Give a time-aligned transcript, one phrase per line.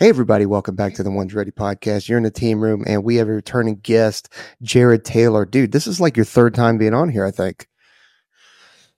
[0.00, 2.08] Hey, everybody, welcome back to the Ones Ready podcast.
[2.08, 4.32] You're in the team room, and we have a returning guest,
[4.62, 5.44] Jarred Taylor.
[5.44, 7.68] Dude, this is like your third time being on here, I think.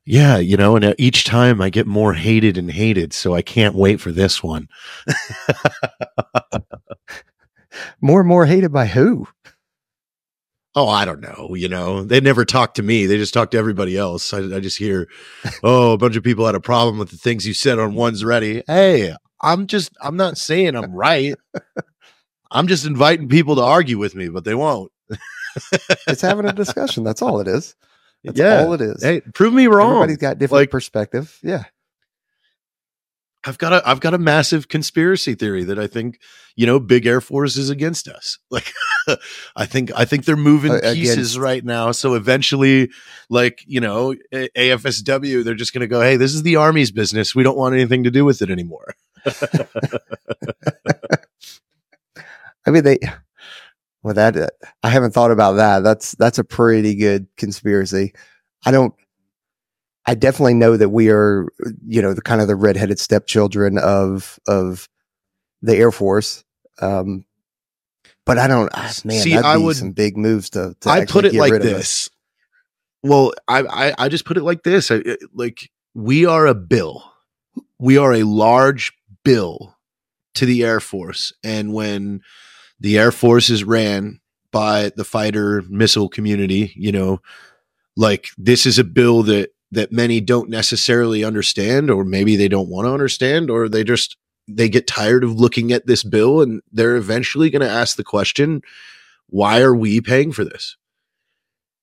[0.05, 3.43] Yeah, you know, and uh, each time I get more hated and hated, so I
[3.43, 4.69] can't wait for this one.
[8.01, 9.27] more and more hated by who?
[10.77, 11.57] Oh, I don't know.
[11.57, 13.07] You know, they never talk to me.
[13.07, 14.33] They just talk to everybody else.
[14.33, 15.09] I, I just hear,
[15.65, 18.25] oh, a bunch of people had a problem with the things you said on Ones
[18.25, 18.63] Ready.
[18.69, 21.35] Hey, I'm just, I'm not saying I'm right.
[22.51, 24.93] I'm just inviting people to argue with me, but they won't.
[26.07, 27.03] it's having a discussion.
[27.03, 27.75] That's all it is.
[28.25, 28.65] That's yeah.
[28.65, 29.03] all it is.
[29.03, 29.93] Hey, prove me wrong.
[29.93, 31.39] Everybody's got different like, perspective.
[31.43, 31.65] Yeah.
[33.45, 36.21] I've got a I've got a massive conspiracy theory that I think
[36.55, 38.39] you know big Air Force is against us.
[38.51, 38.73] Like
[39.57, 41.91] I think I think they're moving uh, pieces right now.
[41.91, 42.89] So eventually,
[43.29, 47.35] like you know AFSW, they're just going to go, hey, this is the Army's business.
[47.35, 48.95] We don't want anything to do with it anymore.
[52.67, 52.99] I mean, they.
[54.03, 54.49] Well, that uh,
[54.83, 55.81] I haven't thought about that.
[55.85, 58.15] That's that's a pretty good conspiracy.
[58.65, 58.95] I don't.
[60.05, 61.47] I definitely know that we are,
[61.87, 64.89] you know, the kind of the redheaded stepchildren of of
[65.63, 66.45] the Air Force.
[66.81, 67.25] Um,
[68.27, 68.71] but I don't.
[68.75, 70.75] Ah, man, See, I would some big moves to.
[70.81, 72.11] to I put it like this.
[73.03, 74.91] Well, I, I I just put it like this.
[74.91, 77.05] I, like we are a bill.
[77.79, 78.93] We are a large
[79.25, 79.77] bill
[80.35, 81.33] to the Air Force.
[81.43, 82.21] And when
[82.81, 84.21] the Air Force is ran
[84.51, 87.21] by the fighter missile community, you know,
[87.97, 92.69] like this is a bill that that many don't necessarily understand or maybe they don't
[92.69, 96.61] want to understand or they just they get tired of looking at this bill and
[96.73, 98.61] they're eventually going to ask the question
[99.29, 100.77] why are we paying for this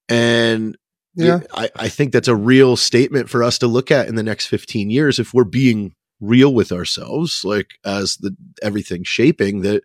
[0.08, 0.78] and
[1.16, 4.23] yeah I, I think that's a real statement for us to look at in the
[4.23, 9.84] next 15 years if we're being real with ourselves, like as the everything shaping that.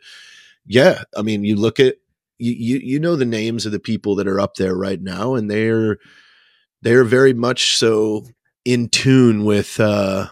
[0.67, 1.97] Yeah, I mean, you look at
[2.39, 5.35] you, you you know the names of the people that are up there right now,
[5.35, 5.99] and they're
[6.83, 8.25] they're very much so
[8.65, 10.29] in tune with uh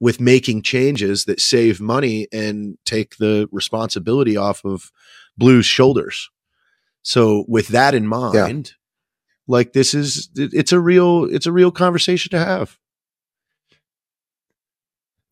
[0.00, 4.90] with making changes that save money and take the responsibility off of
[5.38, 6.28] Blue's shoulders.
[7.02, 8.72] So with that in mind, yeah.
[9.46, 12.78] like this is it's a real it's a real conversation to have.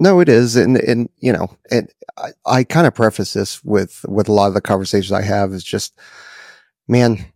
[0.01, 4.03] No, it is, and and you know, and I, I kind of preface this with
[4.09, 5.95] with a lot of the conversations I have is just,
[6.89, 7.27] man,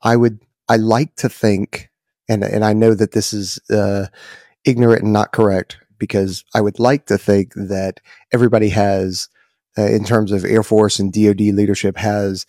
[0.00, 0.38] I would
[0.68, 1.90] I like to think,
[2.28, 4.06] and and I know that this is uh,
[4.64, 7.98] ignorant and not correct because I would like to think that
[8.32, 9.28] everybody has,
[9.76, 12.46] uh, in terms of Air Force and DoD leadership, has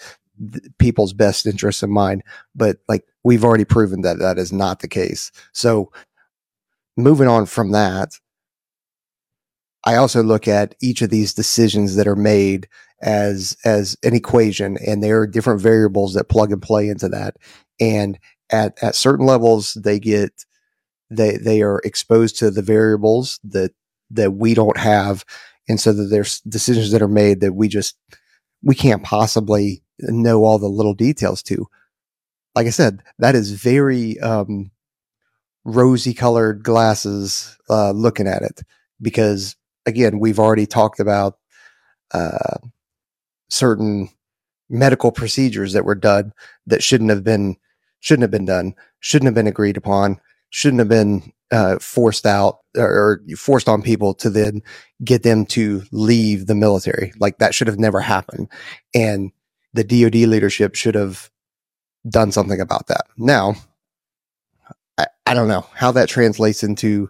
[0.78, 2.22] people's best interests in mind,
[2.54, 5.32] but like we've already proven that that is not the case.
[5.54, 5.92] So,
[6.98, 8.20] moving on from that
[9.86, 12.68] I also look at each of these decisions that are made
[13.02, 17.38] as as an equation and there are different variables that plug and play into that.
[17.80, 18.18] And
[18.50, 20.46] at at certain levels they get
[21.10, 23.74] they they are exposed to the variables that
[24.12, 25.26] that we don't have.
[25.68, 27.98] And so that there's decisions that are made that we just
[28.64, 31.68] we can't possibly know all the little details to.
[32.56, 34.72] Like i said that is very um
[35.66, 38.62] rosy colored glasses uh looking at it.
[39.02, 41.38] Because again, we've already talked about
[42.12, 42.58] uh,
[43.50, 44.10] certain
[44.70, 46.34] medical procedures that were done
[46.66, 47.58] that shouldn't have been
[48.00, 50.20] shouldn't have been done, shouldn't have been agreed upon,
[50.52, 54.62] shouldn't have been uh, forced out or, or, forced on people to then
[55.04, 57.14] get them to leave the military.
[57.20, 58.50] Like that should have never happened,
[58.94, 59.32] and
[59.74, 61.30] the DoD leadership should have
[62.08, 63.06] done something about that.
[63.18, 63.56] Now,
[65.26, 67.10] I don't know how that translates into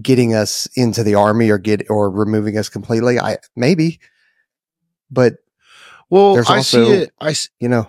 [0.00, 3.18] getting us into the army or get or removing us completely.
[3.18, 4.00] I maybe,
[5.10, 5.34] but
[6.10, 7.10] well, there's also, I see it.
[7.20, 7.88] I you know,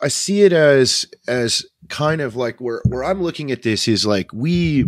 [0.00, 4.06] I see it as as kind of like where where I'm looking at this is
[4.06, 4.84] like we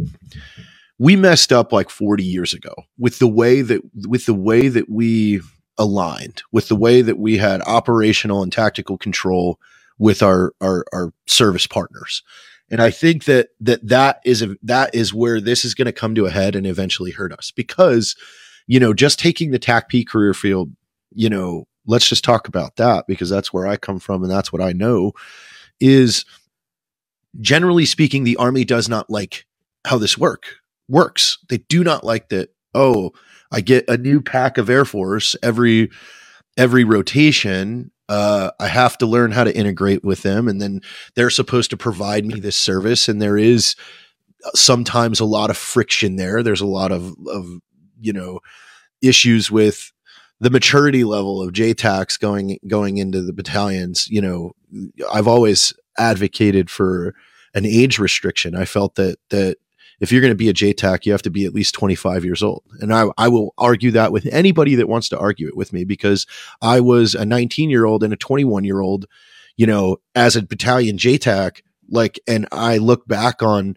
[0.98, 4.88] we messed up like 40 years ago with the way that with the way that
[4.88, 5.40] we
[5.78, 9.58] aligned with the way that we had operational and tactical control
[9.98, 12.22] with our our, our service partners
[12.70, 15.92] and I think that that that is a, that is where this is going to
[15.92, 18.14] come to a head and eventually hurt us because,
[18.66, 20.70] you know, just taking the TACP career field,
[21.12, 24.52] you know, let's just talk about that because that's where I come from and that's
[24.52, 25.12] what I know
[25.80, 26.24] is
[27.40, 29.46] generally speaking, the army does not like
[29.86, 30.56] how this work
[30.88, 31.38] works.
[31.48, 32.50] They do not like that.
[32.74, 33.12] Oh,
[33.50, 35.90] I get a new pack of Air Force every
[36.56, 40.80] every rotation uh, I have to learn how to integrate with them, and then
[41.14, 43.08] they're supposed to provide me this service.
[43.08, 43.76] And there is
[44.54, 46.42] sometimes a lot of friction there.
[46.42, 47.46] There's a lot of, of
[48.00, 48.40] you know
[49.00, 49.92] issues with
[50.40, 54.52] the maturity level of JTACs going going into the battalions, you know,
[55.12, 57.14] I've always advocated for
[57.54, 58.56] an age restriction.
[58.56, 59.58] I felt that that
[60.00, 62.42] if you're going to be a JTAC, you have to be at least 25 years
[62.42, 62.64] old.
[62.80, 65.84] And I, I will argue that with anybody that wants to argue it with me
[65.84, 66.26] because
[66.62, 69.06] I was a 19 year old and a 21 year old,
[69.56, 71.60] you know, as a battalion JTAC,
[71.90, 73.76] like, and I look back on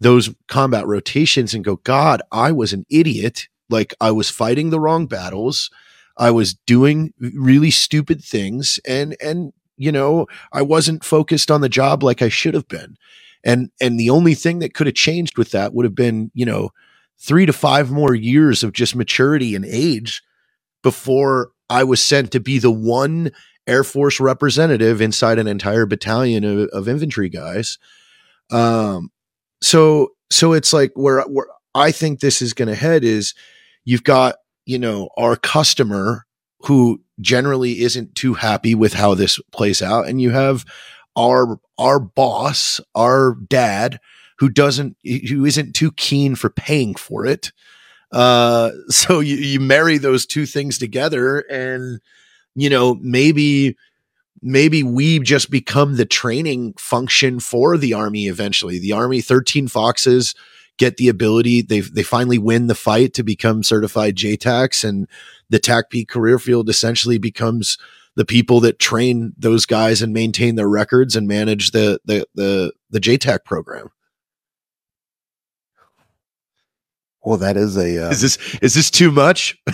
[0.00, 3.48] those combat rotations and go, God, I was an idiot.
[3.68, 5.70] Like I was fighting the wrong battles.
[6.16, 11.68] I was doing really stupid things and, and, you know, I wasn't focused on the
[11.68, 12.96] job like I should have been.
[13.44, 16.44] And, and the only thing that could have changed with that would have been, you
[16.44, 16.70] know,
[17.18, 20.22] three to five more years of just maturity and age
[20.82, 23.30] before I was sent to be the one
[23.66, 27.78] Air Force representative inside an entire battalion of, of infantry guys.
[28.50, 29.10] Um,
[29.62, 33.34] so so it's like where where I think this is going to head is
[33.84, 36.26] you've got you know our customer
[36.62, 40.64] who generally isn't too happy with how this plays out, and you have
[41.20, 44.00] our our boss, our dad,
[44.38, 47.52] who doesn't who isn't too keen for paying for it.
[48.12, 52.00] Uh, so you you marry those two things together, and
[52.54, 53.76] you know maybe
[54.42, 58.78] maybe we just become the training function for the army eventually.
[58.78, 60.34] The army 13 foxes
[60.78, 65.06] get the ability they they finally win the fight to become certified JTACs and
[65.50, 67.76] the TACP career field essentially becomes
[68.20, 72.70] the people that train those guys and maintain their records and manage the the the
[72.90, 73.88] the JTAC program.
[77.24, 79.56] Well, that is a uh, is this is this too much?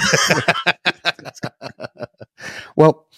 [2.76, 3.08] well,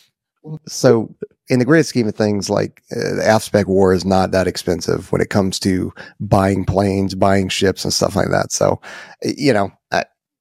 [0.66, 1.14] so
[1.50, 5.20] in the great scheme of things, like uh, the AFSPECWAR is not that expensive when
[5.20, 8.50] it comes to buying planes, buying ships, and stuff like that.
[8.50, 8.80] So,
[9.22, 9.70] you know,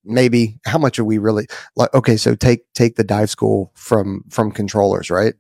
[0.08, 1.94] maybe how much are we really like?
[1.94, 5.36] Okay, so take take the dive school from from controllers, right?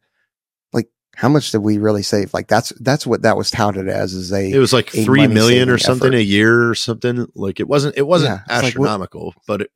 [0.74, 2.34] Like, how much did we really save?
[2.34, 4.52] Like, that's that's what that was touted as is a.
[4.52, 6.18] It was like three million or something effort.
[6.18, 7.28] a year or something.
[7.36, 9.62] Like it wasn't it wasn't yeah, astronomical, like, but.
[9.62, 9.72] It,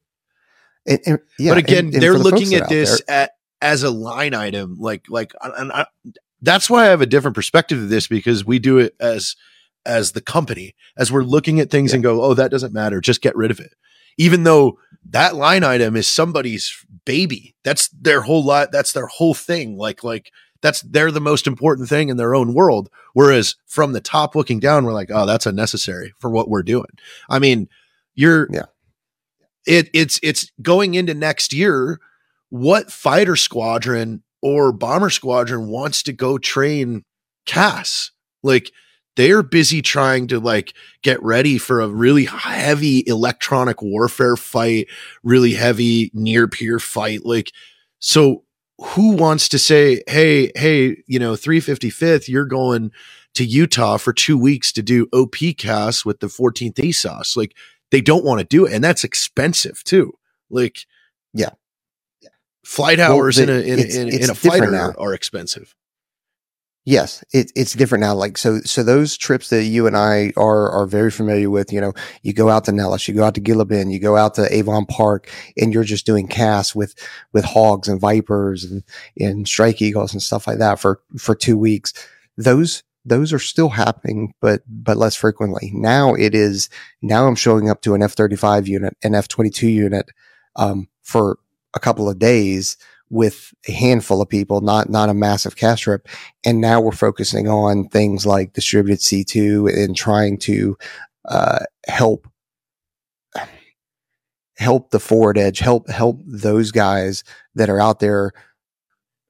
[0.83, 4.33] and, and, yeah, but again, and, they're the looking at this at as a line
[4.33, 5.85] item like like and I,
[6.41, 9.35] that's why I have a different perspective of this because we do it as
[9.85, 11.95] as the company as we're looking at things yeah.
[11.95, 13.73] and go oh that doesn't matter just get rid of it
[14.21, 14.77] even though
[15.09, 19.77] that line item is somebody's baby that's their whole lot that's their whole thing.
[19.77, 20.31] Like like
[20.61, 22.91] that's they're the most important thing in their own world.
[23.13, 26.91] Whereas from the top looking down we're like oh that's unnecessary for what we're doing.
[27.31, 27.67] I mean
[28.13, 28.65] you're yeah.
[29.65, 31.99] it it's it's going into next year
[32.49, 37.05] what fighter squadron or bomber squadron wants to go train
[37.47, 38.11] CAS?
[38.43, 38.71] Like
[39.15, 40.73] they're busy trying to like
[41.03, 44.87] get ready for a really heavy electronic warfare fight,
[45.23, 47.25] really heavy near peer fight.
[47.25, 47.51] Like,
[47.99, 48.43] so
[48.79, 52.91] who wants to say, Hey, hey, you know, 355th, you're going
[53.35, 57.37] to Utah for two weeks to do OP CAS with the 14th ASOS.
[57.37, 57.55] Like
[57.91, 58.73] they don't want to do it.
[58.73, 60.13] And that's expensive too.
[60.49, 60.85] Like,
[61.33, 61.51] yeah,
[62.65, 65.75] flight hours well, in a in, in, a fighter are expensive.
[66.83, 68.15] Yes, it, it's different now.
[68.15, 71.71] Like so, so those trips that you and I are are very familiar with.
[71.71, 71.93] You know,
[72.23, 74.51] you go out to Nellis, you go out to Gila Bend, you go out to
[74.51, 76.95] Avon Park, and you're just doing casts with
[77.33, 78.83] with hogs and vipers and,
[79.19, 81.93] and strike eagles and stuff like that for for two weeks.
[82.35, 85.69] Those those are still happening, but but less frequently.
[85.75, 86.67] Now it is.
[87.03, 90.09] Now I'm showing up to an F thirty five unit, an F twenty two unit,
[90.55, 91.37] um, for
[91.75, 92.75] a couple of days
[93.11, 96.07] with a handful of people, not, not a massive CAS trip.
[96.45, 100.77] And now we're focusing on things like distributed C2 and trying to,
[101.25, 102.27] uh, help,
[104.55, 108.31] help the forward edge, help, help those guys that are out there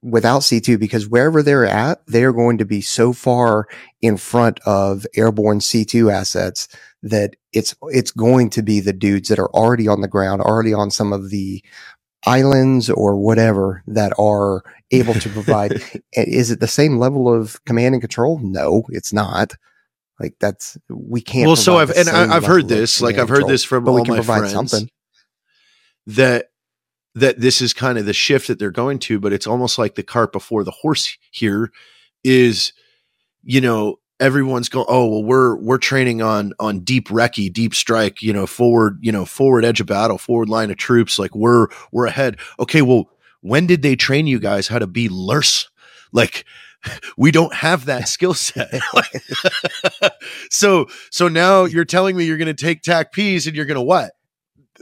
[0.03, 3.67] without C2 because wherever they're at, they're going to be so far
[4.01, 6.67] in front of airborne C2 assets
[7.01, 10.73] that it's, it's going to be the dudes that are already on the ground, already
[10.73, 11.63] on some of the
[12.25, 15.81] islands or whatever that are able to provide.
[16.13, 18.39] is it the same level of command and control?
[18.39, 19.53] No, it's not.
[20.19, 21.47] Like that's we can't.
[21.47, 23.01] Well, so I've and I, have heard this.
[23.01, 24.51] Like I've heard this from all my friends.
[24.51, 24.89] Something.
[26.05, 26.47] That
[27.15, 29.95] that this is kind of the shift that they're going to, but it's almost like
[29.95, 31.17] the cart before the horse.
[31.31, 31.71] Here
[32.23, 32.71] is,
[33.41, 38.21] you know, everyone's going, oh, well, we're, we're training on, on deep recce, deep strike,
[38.21, 41.19] you know, forward, you know, forward edge of battle, forward line of troops.
[41.19, 42.37] Like we're, we're ahead.
[42.59, 42.81] Okay.
[42.83, 43.09] Well,
[43.41, 45.69] when did they train you guys how to be LURS?
[46.13, 46.45] Like,
[47.17, 48.69] we don't have that skill set.
[50.49, 53.81] so, so now you're telling me you're going to take TACPs and you're going to
[53.81, 54.11] what?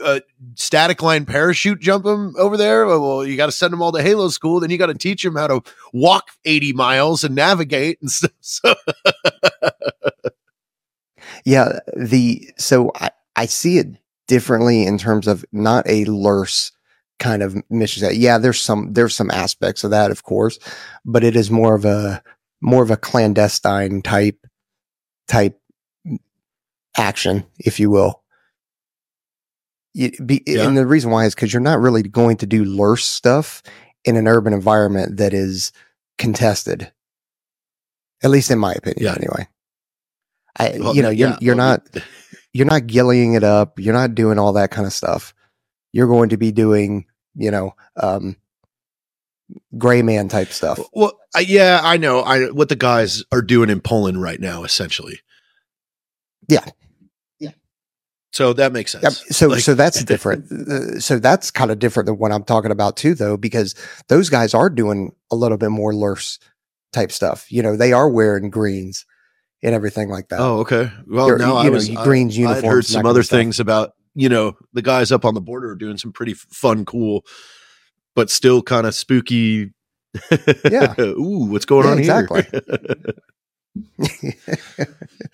[0.02, 0.20] Uh,
[0.56, 2.86] static line parachute jump them over there.
[2.86, 4.60] Well, you got to send them all to Halo school.
[4.60, 5.62] Then you got to teach them how to
[5.94, 8.32] walk 80 miles and navigate and stuff.
[8.42, 8.76] So
[11.46, 13.88] Yeah, the so I, I see it
[14.28, 16.72] differently in terms of not a LERS
[17.20, 18.16] kind of mission set.
[18.18, 20.60] Yeah, there's some there's some aspects of that, of course,
[21.06, 22.22] but it is more of a
[22.62, 24.46] more of a clandestine type
[25.28, 25.60] type
[26.98, 28.22] action, if you will.
[30.06, 30.68] It be, Yeah.
[30.68, 33.62] And the reason why is because you're not really going to do LERS stuff
[34.06, 35.72] in an urban environment that is
[36.18, 36.92] contested.
[38.24, 39.16] At least in my opinion, Yeah.
[39.16, 39.48] anyway.
[40.58, 42.04] I, Well, you know, you're yeah, you're well, not
[42.54, 43.80] you're not gillying it up.
[43.80, 45.34] You're not doing all that kind of stuff.
[45.94, 48.36] You're going to be doing, you know, um,
[49.78, 50.80] gray man type stuff.
[50.94, 52.22] Well, I, yeah, I know.
[52.22, 55.20] I what the guys are doing in Poland right now, essentially.
[56.48, 56.66] Yeah.
[58.32, 59.04] So that makes sense.
[59.04, 59.14] Yep.
[59.36, 60.52] So, Like- so that's different.
[60.52, 63.74] Uh, so that's kind of different than what I'm talking about too, though, because
[64.08, 66.40] those guys are doing a little bit more LERS
[66.94, 67.52] type stuff.
[67.52, 69.06] You know, they are wearing greens
[69.64, 70.40] and everything like that.
[70.40, 70.92] Oh, okay.
[71.08, 73.60] Well, They're, no, you I know, was you- I- greens I heard some other things
[73.60, 77.26] about you know the guys up on the border are doing some pretty fun, cool,
[78.16, 79.72] but still kind of spooky.
[80.70, 80.96] Yeah.
[81.00, 82.44] Ooh, what's going Yeah, on exactly.
[82.52, 82.62] here?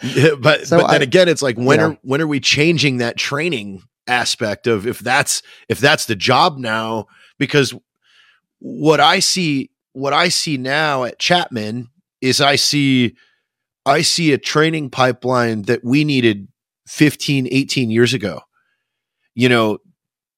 [0.04, 2.40] Yeah, but So but then I- again, it's like when you are when are we
[2.40, 7.08] changing that training aspect of if that's if that's the job now?
[7.38, 7.74] Because
[8.60, 11.90] what I see what I see now at Chapman
[12.22, 13.16] is I see
[13.86, 16.48] I see a training pipeline that we needed
[16.88, 18.42] 15 18 years ago.
[19.34, 19.80] You know,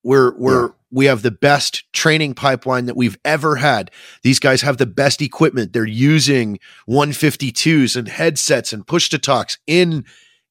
[0.04, 0.74] we're we're Yeah.
[0.92, 3.92] We have the best training pipeline that we've ever had.
[4.24, 5.74] These guys have the best equipment.
[5.74, 10.06] They're using 152s and headsets and push to talks in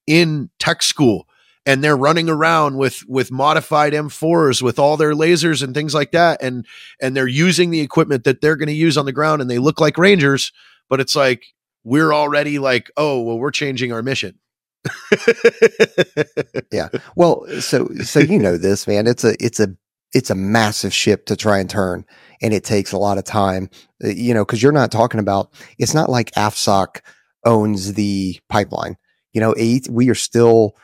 [0.06, 1.26] in tech school
[1.64, 6.12] and they're running around with with modified M4s with all their lasers and things like
[6.12, 6.64] that and
[7.02, 9.58] and they're using the equipment that they're going to use on the ground and they
[9.58, 10.52] look like rangers
[10.88, 11.44] but it's like
[11.82, 14.38] we're already like oh well we're changing our mission
[16.72, 19.06] yeah Well, so so you know this, man.
[19.06, 19.74] It's a it's a
[20.16, 22.04] it's a massive ship to try and turn,
[22.40, 23.68] and it takes a lot of time.
[24.02, 25.52] uh, You know, because you're not talking about.
[25.78, 27.00] It's not like AFSOC
[27.44, 28.96] owns the pipeline.
[29.32, 30.74] You know, A- we are still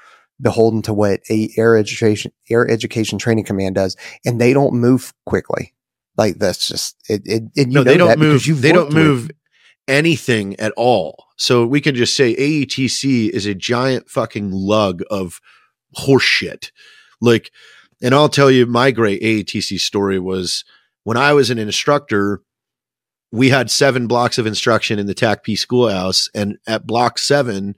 [0.40, 5.12] beholden to what a air education air education training command does, and they don't move
[5.26, 5.72] quickly.
[6.16, 7.22] Like that's just it.
[7.24, 9.30] it and you no know they don't move they don't move
[9.88, 15.40] anything at all so we can just say aetc is a giant fucking lug of
[15.96, 16.70] horseshit.
[17.20, 17.50] like
[18.02, 20.64] and i'll tell you my great aetc story was
[21.04, 22.42] when i was an instructor
[23.30, 27.74] we had seven blocks of instruction in the TACP schoolhouse and at block seven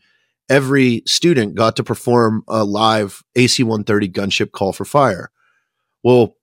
[0.48, 5.30] every student got to perform a live ac-130 gunship call for fire
[6.02, 6.34] well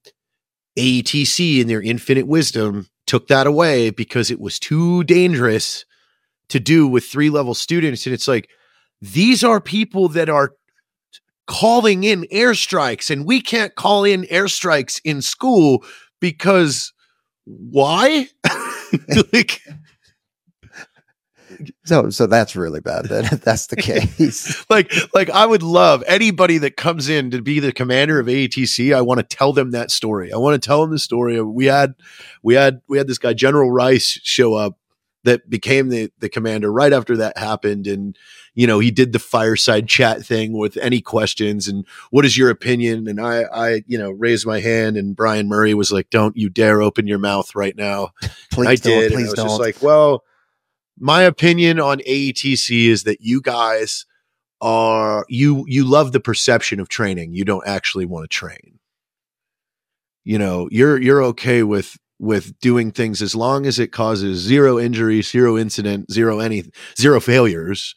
[0.77, 5.85] AETC in their infinite wisdom took that away because it was too dangerous
[6.49, 8.05] to do with three level students.
[8.05, 8.49] And it's like,
[9.01, 10.53] these are people that are
[11.47, 15.83] calling in airstrikes, and we can't call in airstrikes in school
[16.19, 16.93] because
[17.45, 18.27] why?
[19.33, 19.61] like,
[21.85, 23.05] So so that's really bad.
[23.05, 24.65] Then if that's the case.
[24.69, 28.95] like like I would love anybody that comes in to be the commander of AETC.
[28.95, 30.31] I want to tell them that story.
[30.31, 31.37] I want to tell them the story.
[31.37, 31.95] of We had
[32.43, 34.77] we had we had this guy General Rice show up
[35.23, 38.17] that became the the commander right after that happened and
[38.55, 42.49] you know he did the fireside chat thing with any questions and what is your
[42.49, 46.35] opinion and I I you know raised my hand and Brian Murray was like don't
[46.35, 48.09] you dare open your mouth right now
[48.51, 49.11] Please I did.
[49.11, 49.47] and I was don't.
[49.47, 50.23] just like, well,
[50.99, 54.05] my opinion on AETC is that you guys
[54.59, 57.33] are you you love the perception of training.
[57.33, 58.79] You don't actually want to train.
[60.23, 64.77] You know, you're you're okay with with doing things as long as it causes zero
[64.79, 66.63] injury, zero incident, zero any
[66.97, 67.95] zero failures.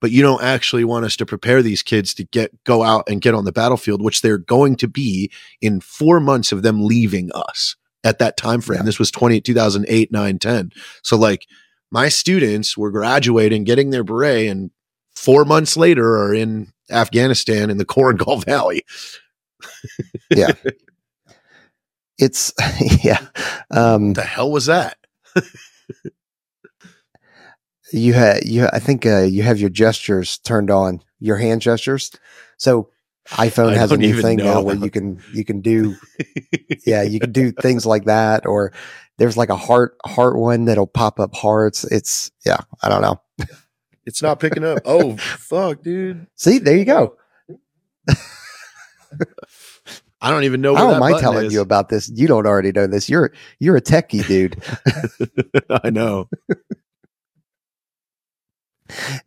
[0.00, 3.20] But you don't actually want us to prepare these kids to get go out and
[3.20, 7.30] get on the battlefield, which they're going to be in four months of them leaving
[7.34, 8.78] us at that time frame.
[8.78, 8.84] Yeah.
[8.84, 10.70] This was 20, 2008, 9, 10.
[11.02, 11.46] So like
[11.90, 14.70] my students were graduating, getting their beret, and
[15.14, 18.84] four months later are in Afghanistan in the Korengal Valley.
[22.18, 22.52] it's
[23.04, 23.20] yeah.
[23.70, 24.98] Um, the hell was that?
[27.92, 28.66] you had you.
[28.72, 31.02] I think uh, you have your gestures turned on.
[31.20, 32.12] Your hand gestures.
[32.58, 32.90] So
[33.30, 35.96] iPhone I has a new thing now where you can you can do
[36.86, 38.72] yeah you can do things like that or
[39.18, 41.84] there's like a heart heart one that'll pop up hearts.
[41.84, 43.20] It's yeah I don't know.
[44.06, 44.78] It's not picking up.
[44.84, 46.26] Oh fuck, dude.
[46.36, 47.16] See there you go.
[50.20, 50.74] I don't even know.
[50.74, 51.52] How am I telling is.
[51.52, 52.10] you about this?
[52.12, 53.08] You don't already know this.
[53.08, 54.60] You're you're a techie dude.
[55.84, 56.28] I know.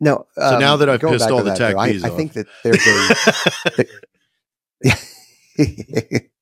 [0.00, 0.26] No.
[0.34, 2.46] So now um, that I've pissed all the that, tech though, I, I think that
[2.62, 2.86] there's
[4.84, 4.96] a.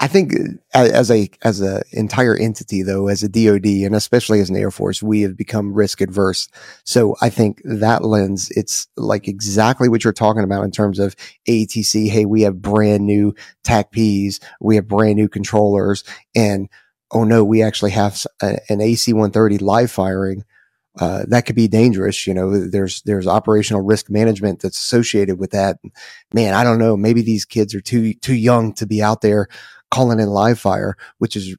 [0.00, 0.34] I think
[0.74, 4.56] uh, as a as a entire entity though, as a DoD and especially as an
[4.56, 6.48] Air Force, we have become risk adverse.
[6.84, 11.16] So I think that lens, it's like exactly what you're talking about in terms of
[11.48, 12.10] ATC.
[12.10, 13.34] Hey, we have brand new
[13.64, 16.68] TACPs, we have brand new controllers, and
[17.10, 20.44] oh no, we actually have an AC-130 live firing.
[21.00, 22.26] Uh, that could be dangerous.
[22.26, 25.78] You know, there's, there's operational risk management that's associated with that.
[26.34, 26.96] Man, I don't know.
[26.96, 29.48] Maybe these kids are too, too young to be out there
[29.90, 31.56] calling in live fire, which is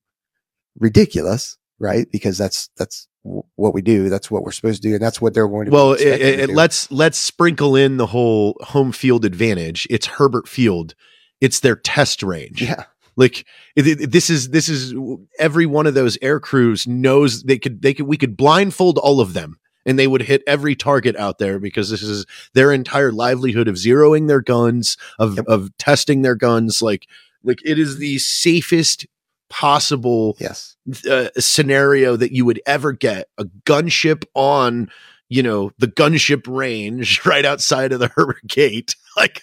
[0.78, 2.08] ridiculous, right?
[2.12, 4.10] Because that's, that's what we do.
[4.10, 4.96] That's what we're supposed to do.
[4.96, 8.08] And that's what they're going to well, it, it, to let's let's sprinkle in the
[8.08, 9.88] whole home field advantage.
[9.90, 10.94] It's Hurlburt Field.
[11.40, 12.62] It's their test range.
[12.62, 12.86] yeah.
[13.16, 14.94] Like it, it- this is this is
[15.40, 19.20] every one of those air crews knows they could they could we could blindfold all
[19.22, 23.12] of them and they would hit every target out there because this is their entire
[23.12, 25.46] livelihood of zeroing their guns of Yep.
[25.48, 27.08] of testing their guns like
[27.44, 29.06] like it is the safest
[29.50, 30.76] possible Yes.
[31.10, 34.90] uh, scenario that you would ever get a gunship on
[35.30, 39.42] you know the gunship range right outside of the Hurlburt gate like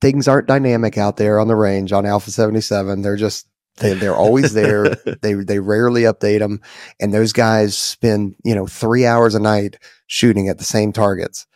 [0.00, 3.02] Things aren't dynamic out there on the range on Alpha 77.
[3.02, 3.46] They're just,
[3.78, 4.94] they, they're always there.
[5.22, 6.60] they, they rarely update them.
[7.00, 11.46] And those guys spend, you know, three hours a night shooting at the same targets.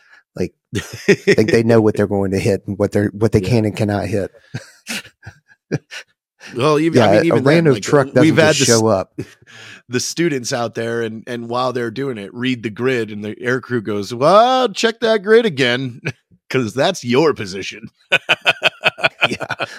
[0.73, 3.49] I think they know what they're going to hit and what they're, what they Yeah.
[3.49, 4.31] can and cannot hit.
[6.55, 7.07] well even, Yeah.
[7.07, 9.13] I mean, even a then, random like, truck doesn't we've had this, show up.
[9.89, 13.35] the students out there and and while they're doing it read the grid and the
[13.41, 15.99] air crew goes well check that grid again
[16.51, 17.87] because that's your position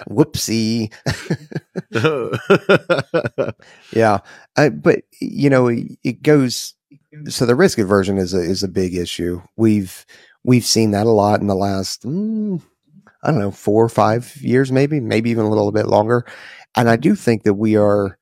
[0.09, 0.93] Whoopsie.
[3.93, 4.21] Yeah.
[4.56, 6.75] Uh, but you know, it goes,
[7.28, 9.43] so the risk aversion is a, is a big issue.
[9.56, 10.06] We've,
[10.43, 12.63] we've seen that a lot in the last, mm,
[13.23, 16.25] I don't know, four or five years, maybe, maybe even a little bit longer.
[16.75, 18.19] And I do think that we are,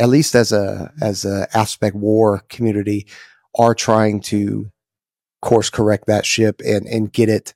[0.00, 3.06] at least as a, as a AFSPECWAR community
[3.56, 4.72] are trying to
[5.42, 7.54] course correct that ship and, and get it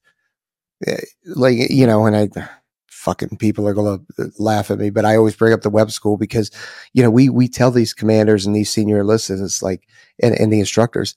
[1.27, 2.49] like, you know, and I,
[2.89, 5.91] fucking people are going to laugh at me, but I always bring up the web
[5.91, 6.51] school because
[6.95, 9.87] you know, we we tell these commanders and these senior enlisted, it's like,
[10.23, 11.15] and, and the instructors,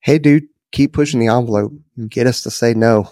[0.00, 1.72] hey, dude, keep pushing the envelope,
[2.08, 3.10] get us to say no.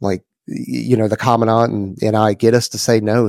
[0.00, 3.28] Like, you know, the commandant and, and I get us to say no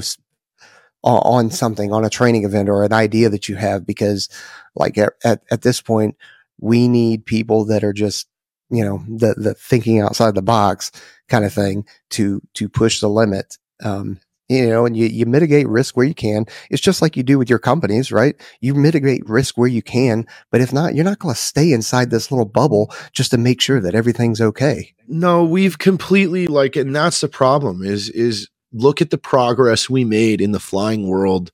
[1.03, 4.30] on, on something, on a training event or an idea that you have, because
[4.75, 6.15] like at, at, at this point,
[6.60, 8.27] we need people that are just,
[8.69, 10.91] you know, the, the thinking outside the box
[11.30, 13.58] kind of thing to, to push the limit.
[13.84, 16.45] Um, you know, and you, you mitigate risk where you can.
[16.69, 18.36] It's just like you do with your companies, right?
[18.62, 22.12] You mitigate risk where you can, but if not, you're not going to stay inside
[22.12, 24.93] this little bubble just to make sure that everything's okay.
[25.08, 30.03] no we've completely like and that's the problem is is look at the progress we
[30.06, 31.51] made in the flying world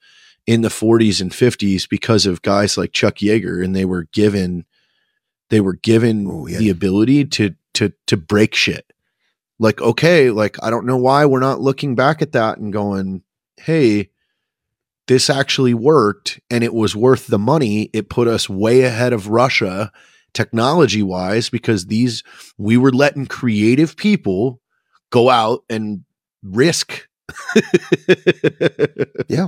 [0.47, 4.65] in the 40s and 50s because of guys like Chuck Yeager and they were given
[5.53, 6.57] they were given Oh, yeah.
[6.57, 8.91] the ability to to to break shit
[9.59, 13.21] like okay like i don't know why we're not looking back at that and going
[13.57, 14.09] hey
[15.07, 19.27] this actually worked and it was worth the money it put us way ahead of
[19.27, 19.91] russia
[20.33, 22.23] technology wise because these
[22.57, 24.59] we were letting creative people
[25.11, 26.03] go out and
[26.41, 27.07] risk
[29.27, 29.47] Yeah.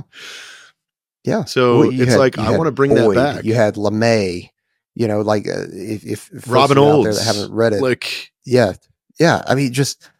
[1.24, 1.44] Yeah.
[1.44, 4.50] so Well, it's had- like i want to bring that back You had LeMay,
[4.96, 7.52] you know, like uh, if, if, if folks robin are out there olds that haven't
[7.54, 8.72] read it, like yeah,
[9.20, 9.42] yeah.
[9.46, 10.10] I mean, just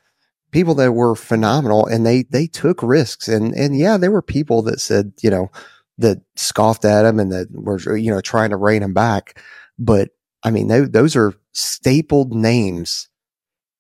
[0.57, 4.63] people that were phenomenal and they, they took risks and, and yeah, there were people
[4.63, 5.51] that said, you know,
[5.99, 9.41] that scoffed at him and that were, you know, trying to rein him back.
[9.79, 10.11] But
[10.43, 13.09] I mean, tho- those are stapled names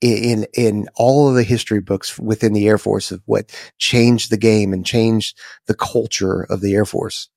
[0.00, 4.36] in, in all of the history books within the Air Force of what changed the
[4.36, 7.28] game and changed the culture of the Air Force.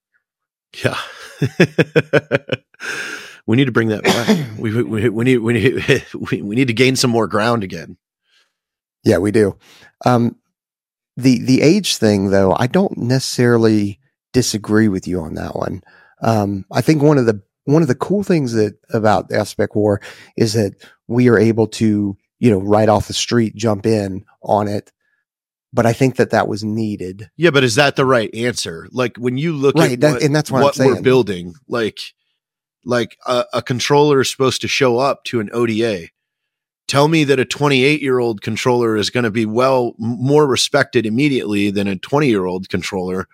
[0.84, 0.98] Yeah.
[3.50, 4.48] we need to bring that back.
[4.60, 7.98] we, we, we need we need we, need to gain some more ground again.
[9.04, 9.58] Yeah, we do.
[10.06, 10.36] Um,
[11.18, 14.00] the the age thing, though, I don't necessarily
[14.34, 15.82] disagree with you on that one.
[16.22, 19.98] Um, I think one of the one of the cool things that about AFSPECWAR
[20.38, 20.76] is that
[21.08, 24.92] we are able to, you know, right off the street jump in on it.
[25.74, 27.32] But I think that that was needed.
[27.36, 28.88] Yeah, but is that the right answer?
[28.92, 31.56] Like when you look Right, at that- what, and that's what I'm what we're building,
[31.68, 32.00] like
[32.86, 36.08] like a, a controller is supposed to show up to an ODA
[36.88, 41.06] tell me that a 28 year old controller is going to be well more respected
[41.06, 43.28] immediately than a 20 year old controller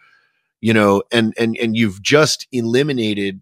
[0.62, 3.40] you know and and and you've just eliminated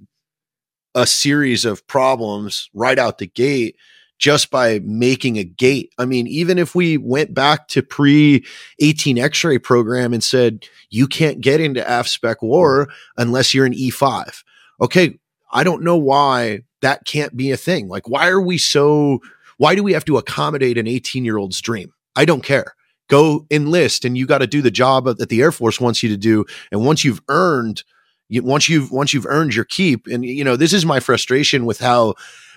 [0.96, 3.76] a series of problems right out the gate
[4.20, 5.92] just by making a gate.
[5.98, 8.46] I mean, even if we went back to pre
[8.80, 12.88] 18 X-ray program and said you can't get into AFSPECWAR
[13.18, 14.44] unless you're an E5.
[14.82, 15.20] Okay,
[15.54, 17.88] I don't know why that can't be a thing.
[17.88, 19.20] Like, why are we so?
[19.58, 21.94] Why do we have to accommodate an 18 year old's dream?
[22.16, 22.76] I don't care.
[23.10, 26.10] Go enlist, and you got to do the job that the Air Force wants you
[26.10, 26.46] to do.
[26.72, 27.84] And once you've earned,
[28.30, 31.80] once you've once you've earned your keep, and you know, this is my frustration with
[31.80, 32.16] how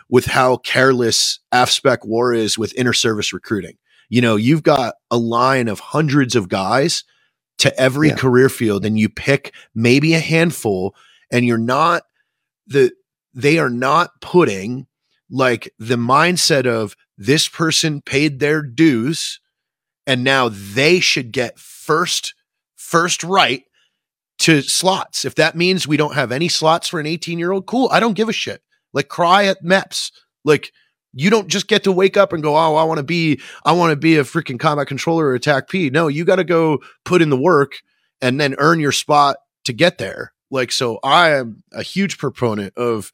[0.08, 3.76] with how careless AFSPECWAR is with inter service recruiting.
[4.08, 7.04] You know, you've got a line of hundreds of guys
[7.58, 8.16] to every yeah.
[8.16, 10.94] career field, and you pick maybe a handful,
[11.30, 12.04] and you're not
[12.66, 12.92] the
[13.34, 14.86] they are not putting
[15.30, 19.40] like the mindset of this person paid their dues
[20.06, 22.34] and now they should get first
[22.76, 23.64] first right
[24.38, 25.24] to slots.
[25.24, 27.88] If that means we don't have any slots for an 18 year old, cool.
[27.90, 28.62] I don't give a shit.
[28.92, 30.12] Like cry at MEPS.
[30.44, 30.72] Like
[31.12, 33.72] you don't just get to wake up and go, oh, I want to be, I
[33.72, 35.90] want to be a freaking combat controller or a TACP.
[35.90, 37.72] No, you got to go put in the work
[38.20, 40.32] and then earn your spot to get there.
[40.50, 43.12] Like, so I am a huge proponent of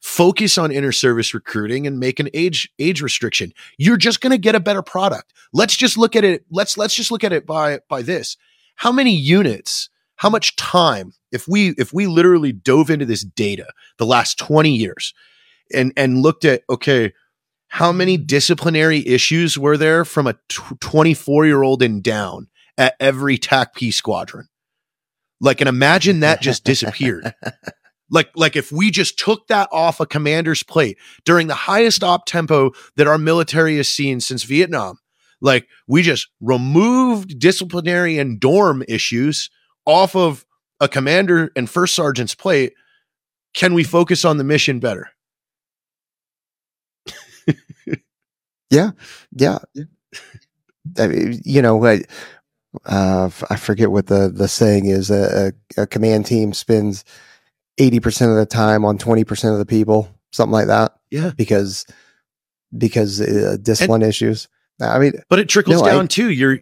[0.00, 3.52] focus on inter service recruiting and make an age age restriction.
[3.78, 5.32] You're just going to get a better product.
[5.52, 6.44] Let's just look at it.
[6.50, 8.36] Let's let's just look at it by by this.
[8.76, 9.88] How many units?
[10.16, 11.12] How much time?
[11.32, 13.66] If we if we literally dove into this data
[13.98, 15.14] the last 20 years
[15.72, 17.12] and and looked at okay,
[17.68, 20.36] how many disciplinary issues were there from a
[20.80, 24.48] 24 year old and down at every TACP squadron?
[25.40, 27.34] Like, and imagine that just disappeared.
[28.10, 32.26] like, like if we just took that off a commander's plate during the highest op
[32.26, 34.98] tempo that our military has seen since Vietnam,
[35.40, 39.50] like we just removed disciplinary and dorm issues
[39.86, 40.44] off of
[40.80, 42.72] a commander and first sergeant's plate,
[43.54, 45.10] can we focus on the mission better?
[48.70, 48.90] yeah,
[49.32, 49.58] yeah.
[50.98, 52.02] I mean, you know, I,
[52.86, 55.10] uh, I forget what the the saying is.
[55.10, 57.04] A, a, a command team spends
[57.78, 60.96] eighty percent of the time on twenty percent of the people, something like that.
[61.10, 61.86] Yeah, because
[62.76, 64.48] because uh, discipline and, issues.
[64.80, 66.30] I mean, but it trickles no, down I, too.
[66.30, 66.60] You're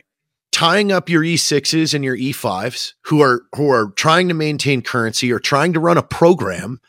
[0.51, 5.33] tying up your E6s and your E5s who are who are trying to maintain currency
[5.33, 6.81] or trying to run a program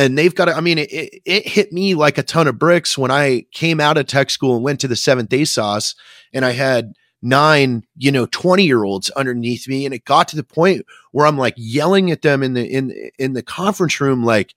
[0.00, 2.58] and they've got to, I mean, it, it, it, hit me like a ton of
[2.58, 5.94] bricks when I came out of tech school and went to the seventh ASOS
[6.32, 9.84] and I had nine, you know, 20 year olds underneath me.
[9.84, 13.10] And it got to the point where I'm like yelling at them in the, in,
[13.18, 14.54] in the conference room, like,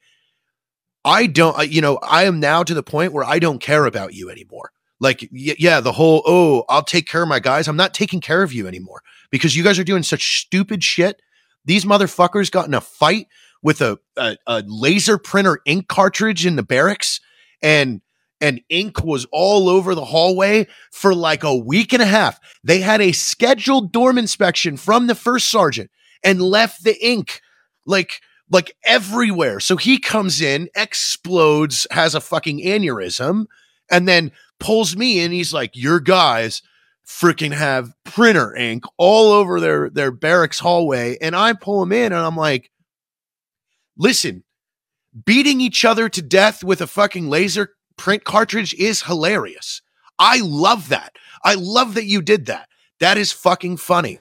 [1.06, 4.13] I don't, you know, I am now to the point where I don't care about
[4.13, 4.71] you anymore.
[4.99, 7.67] Like, yeah, the whole, oh, I'll take care of my guys.
[7.67, 11.21] I'm not taking care of you anymore because you guys are doing such stupid shit.
[11.65, 13.28] These motherfuckers got in a fight
[13.62, 17.19] with a, a, a laser printer ink cartridge in the barracks
[17.62, 18.02] and
[18.41, 22.39] and ink was all over the hallway for like a week and a half.
[22.63, 25.89] They had a scheduled dorm inspection from the first sergeant
[26.24, 27.41] and left the ink
[27.86, 29.60] like like everywhere.
[29.60, 33.46] So he comes in, explodes, has a fucking aneurysm,
[33.89, 35.32] and then pulls me in.
[35.32, 36.62] He's like, "Your guys
[37.08, 42.13] freaking have printer ink all over their their barracks hallway." And I pull him in,
[42.13, 42.72] and I'm like,
[43.98, 44.43] "Listen,
[45.26, 49.82] beating each other to death with a fucking laser print cartridge is hilarious.
[50.20, 51.16] I love that.
[51.42, 52.68] I love that you did that.
[53.00, 54.20] That is fucking funny.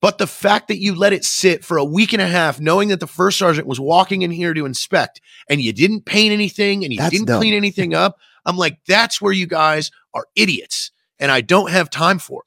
[0.00, 2.90] But the fact that you let it sit for a week and a half, knowing
[2.90, 6.84] that the first sergeant was walking in here to inspect and you didn't paint anything
[6.84, 7.40] and you that's didn't dumb.
[7.40, 10.92] clean anything up, I'm like, that's where you guys are idiots.
[11.18, 12.44] And I don't have time for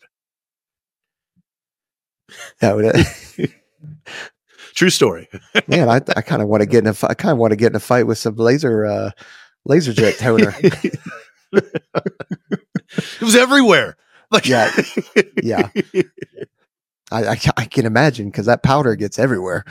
[2.29, 2.33] it.
[2.61, 3.51] That would.
[4.73, 5.27] True story.
[5.67, 6.95] Man, I, I kind of want to get in a.
[7.09, 9.11] I kind of want to get in a fight with some laser uh,
[9.67, 10.53] LaserJet toner.
[11.53, 13.97] it was everywhere.
[14.31, 14.71] Like yeah,
[15.43, 15.69] yeah.
[17.11, 19.65] I, I, I can imagine because that powder gets everywhere.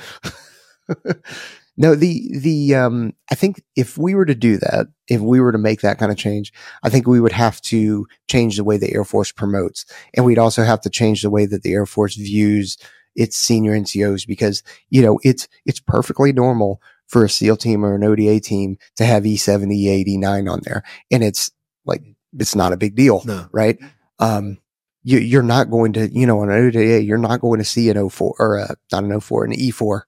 [1.78, 5.52] no, the the um, I think if we were to do that, if we were
[5.52, 8.76] to make that kind of change, I think we would have to change the way
[8.76, 11.86] the Air Force promotes, and we'd also have to change the way that the Air
[11.86, 12.76] Force views
[13.16, 17.96] its senior NCOs because you know it's it's perfectly normal for a SEAL team or
[17.96, 20.84] an ODA team to have E70, E89 on there.
[21.10, 21.50] And it's
[21.84, 22.02] like,
[22.38, 23.22] it's not a big deal.
[23.24, 23.48] No.
[23.50, 23.78] Right.
[24.20, 24.58] Um,
[25.02, 27.90] you, are not going to, you know, on an ODA, you're not going to see
[27.90, 30.02] an 04 or a, not an 04, an E4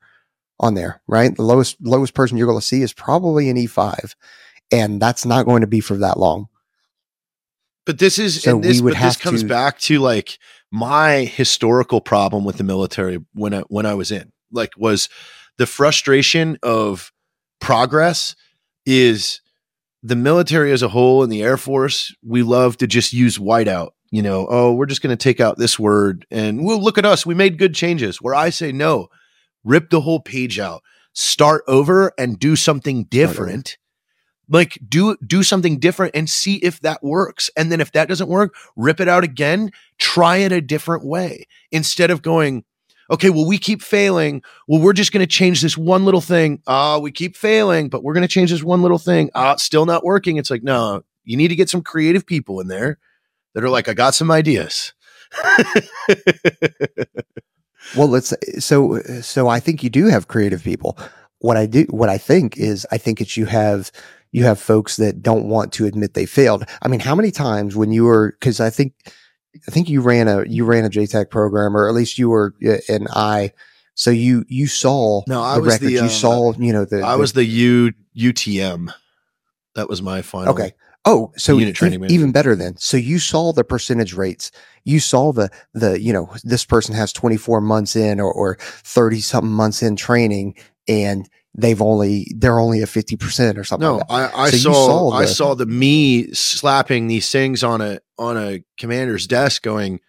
[0.61, 1.35] on there, right?
[1.35, 4.15] The lowest, lowest person you're going to see is probably an E5.
[4.71, 6.47] And that's not going to be for that long.
[7.85, 10.39] But this is So and this, but this comes to- back to like
[10.71, 15.09] my historical problem with the military when I when I was in like was
[15.63, 17.13] the frustration of
[17.61, 18.35] progress
[18.85, 19.41] is
[20.03, 23.91] the military as a whole and the Air Force, we love to just use whiteout.
[24.11, 27.07] You know, oh, we're just going to take out this word and well, look at
[27.07, 27.25] us.
[27.25, 28.21] We made good changes.
[28.21, 29.07] Where I say, no,
[29.63, 33.79] rip the whole page out, start over and do something different.
[34.49, 37.51] Like do do something different and see if that works.
[37.57, 41.47] And then if that doesn't work, rip it out again, try it a different way.
[41.71, 42.65] Instead of going,
[43.11, 44.43] okay, well, we keep failing.
[44.69, 46.63] Well, we're just going to change this one little thing.
[46.67, 49.31] Ah, we keep failing, but we're going to change this one little thing.
[49.35, 50.37] Ah, still not working.
[50.37, 52.99] It's like, no, you need to get some creative people in there
[53.55, 54.93] that are like, I got some ideas.
[57.97, 60.97] Well, let's so so I think you do have creative people.
[61.41, 63.91] What I do what I think is I think it's you have
[64.31, 66.65] you have folks that don't want to admit they failed.
[66.81, 68.95] I mean, how many times when you were cuz I think
[69.69, 72.55] I think you ran a you ran a JTAC program or at least you were
[72.89, 73.53] an I
[73.95, 76.85] so you you saw No, I the was records the, you uh, saw, you know,
[76.85, 78.93] the I the- was the U UTM.
[79.75, 80.53] That was my final.
[80.53, 80.73] Okay.
[81.05, 82.15] Oh, so Unit training manager.
[82.15, 82.77] even better then.
[82.77, 84.53] So you saw the percentage rates.
[84.85, 89.21] You saw the the you know this person has 24 months in or or 30
[89.21, 90.55] something months in training
[90.87, 94.15] and they've only they're only at 50% or something No, like that.
[94.35, 97.99] I, I So saw, saw I the- saw the me slapping these things on a
[98.19, 100.01] on a commander's desk, going,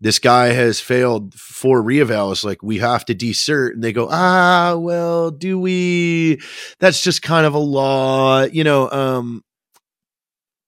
[0.00, 2.44] "This guy has failed four reevals.
[2.44, 6.40] Like we have to desert." And they go, "Ah, well, do we?
[6.80, 9.44] That's just kind of a law, you know." Um,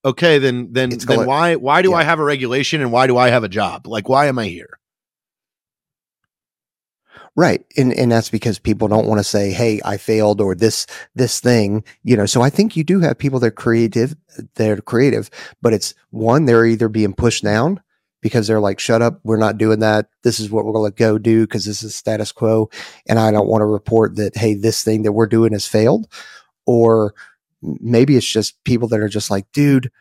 [0.04, 1.96] okay, then then It's then called- why why do yeah.
[1.96, 3.86] I have a regulation and why do I have a job?
[3.86, 4.78] Like why am I here?
[7.38, 7.64] Right.
[7.77, 11.38] And and that's because people don't want to say, "Hey, I failed," or this this
[11.38, 12.27] thing, you know.
[12.27, 14.16] So I think you do have people that are creative,
[14.57, 15.31] they're creative,
[15.62, 17.81] but it's one they're either being pushed down
[18.22, 20.09] because they're like, "Shut up, we're not doing that.
[20.24, 22.70] This is what we're going to go do because this is status quo,
[23.09, 26.09] and I don't want to report that hey, this thing that we're doing has failed."
[26.66, 27.14] Or
[27.62, 29.92] maybe it's just people that are just like, "Dude,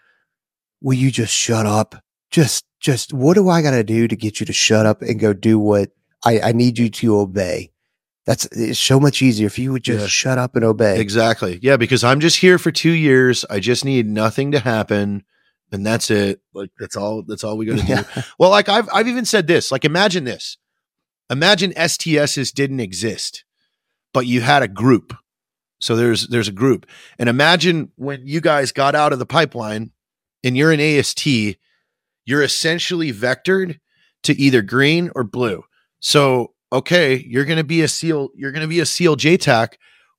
[0.81, 2.03] will you just shut up?
[2.31, 5.19] Just just what do I got to do to get you to shut up and
[5.19, 5.91] go do what
[6.25, 7.71] I, I need you to obey.
[8.25, 10.07] That's it's so much easier if you would just Yeah.
[10.07, 10.99] shut up and obey.
[10.99, 11.59] Exactly.
[11.61, 13.45] Yeah, because I'm just here for two years.
[13.49, 15.23] I just need nothing to happen,
[15.71, 16.41] and that's it.
[16.53, 17.23] Like that's all.
[17.23, 17.87] That's all we got to do.
[17.93, 18.03] Yeah.
[18.37, 19.71] Well, like I've I've even said this.
[19.71, 20.57] Like imagine this.
[21.29, 23.45] Imagine STSs didn't exist,
[24.13, 25.13] but you had a group.
[25.79, 26.85] So there's there's a group.
[27.19, 29.91] And imagine when you guys got out of the pipeline
[30.43, 31.25] and you're an AST,
[32.25, 33.79] you're essentially vectored
[34.23, 35.63] to either green or blue.
[35.99, 39.73] So okay, you're gonna be a SEAL, you're gonna be a SEAL JTAC.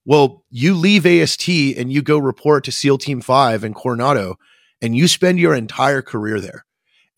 [0.04, 4.36] Well, you leave AST and you go report to SEAL Team 5 in Coronado
[4.80, 6.64] and you spend your entire career there.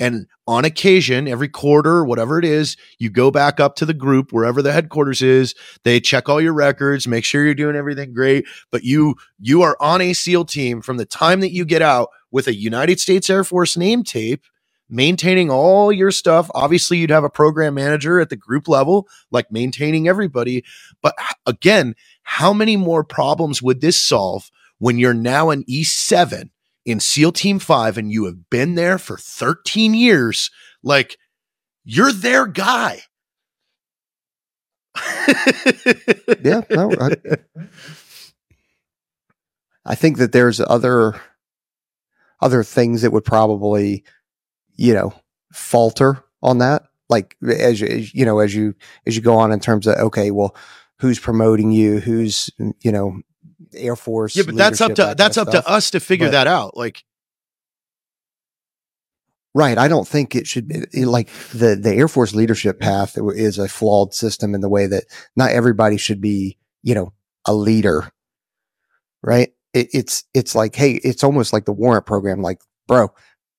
[0.01, 4.33] And on occasion, every quarter, whatever it is, you go back up to the group
[4.33, 5.55] wherever the headquarters is.
[5.85, 8.46] They check all your records, make sure you're doing everything great.
[8.73, 12.09] But you you are on a SEAL team from the time that you get out
[12.31, 14.42] with a United States Air Force name tape,
[14.90, 16.50] maintaining all your stuff.
[16.55, 20.64] Obviously, you'd have a program manager at the group level, like maintaining everybody.
[21.03, 21.14] But
[21.46, 26.50] again, how many more problems would this solve when you're now an E7
[26.85, 30.50] in SEAL Team 5 and you have been there for 13 years?
[30.83, 31.16] Like,
[31.85, 33.03] you're their guy.
[36.42, 37.16] Yeah, no, I-
[39.85, 41.20] I think that there's other
[42.42, 44.05] other things that would probably,
[44.81, 45.12] you know,
[45.53, 46.85] falter on that.
[47.11, 48.75] Like as you, you know, as you
[49.07, 50.57] as you go on in terms of okay, well,
[51.01, 51.99] who's promoting you?
[52.01, 53.21] Who's you know,
[53.75, 54.35] Air Force?
[54.37, 55.64] yeah, but that's up to that that's up stuff.
[55.64, 56.77] to us to figure But- that out.
[56.77, 57.05] Like,
[59.53, 59.77] Right.
[59.77, 63.66] I don't think it should be like the, the Air Force leadership path is a
[63.69, 67.12] flawed system in the way that not everybody should be, you know,
[67.45, 68.12] a leader.
[69.23, 69.53] Right.
[69.75, 72.43] It, it's, it's like, Hey, it's almost like the warrant program.
[72.43, 73.12] Like, bro,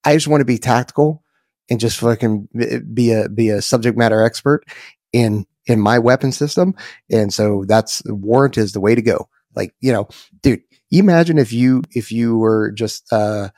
[0.04, 1.22] I just want to be tactical
[1.70, 2.48] and just fucking
[2.92, 4.64] be a, be a subject matter expert
[5.12, 6.74] in, in my weapon system.
[7.10, 9.28] And so that's warrant is the way to go.
[9.54, 10.08] Like, you know,
[10.42, 13.50] dude, imagine if you, if you were just, uh,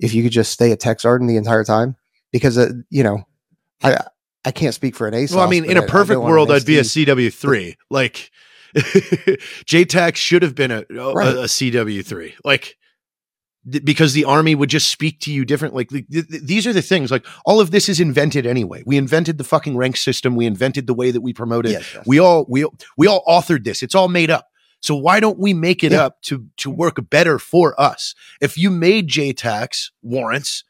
[0.00, 1.96] if you could just stay at Tech Sergeant the entire time,
[2.32, 3.22] because uh, you know,
[3.82, 3.96] I
[4.44, 5.36] I can't speak for an ASOS.
[5.36, 7.76] well, I mean, in a perfect world, I'd be a CW3.
[7.90, 8.30] Like,
[8.74, 11.28] JTAC should have been a, a, Right.
[11.28, 12.34] a CW3.
[12.44, 12.76] Like,
[13.70, 15.74] th- because the army would just speak to you different.
[15.74, 17.10] Like, th- th- these are the things.
[17.10, 18.82] Like, all of this is invented anyway.
[18.86, 20.36] We invented the fucking rank system.
[20.36, 21.72] We invented the way that we promoted.
[21.72, 22.06] Yes, yes.
[22.06, 23.82] We all we we all authored this.
[23.82, 24.48] It's all made up.
[24.80, 26.04] So why don't we make it Yeah.
[26.06, 28.14] up to to work better for us?
[28.40, 30.62] If you made JTACs warrants,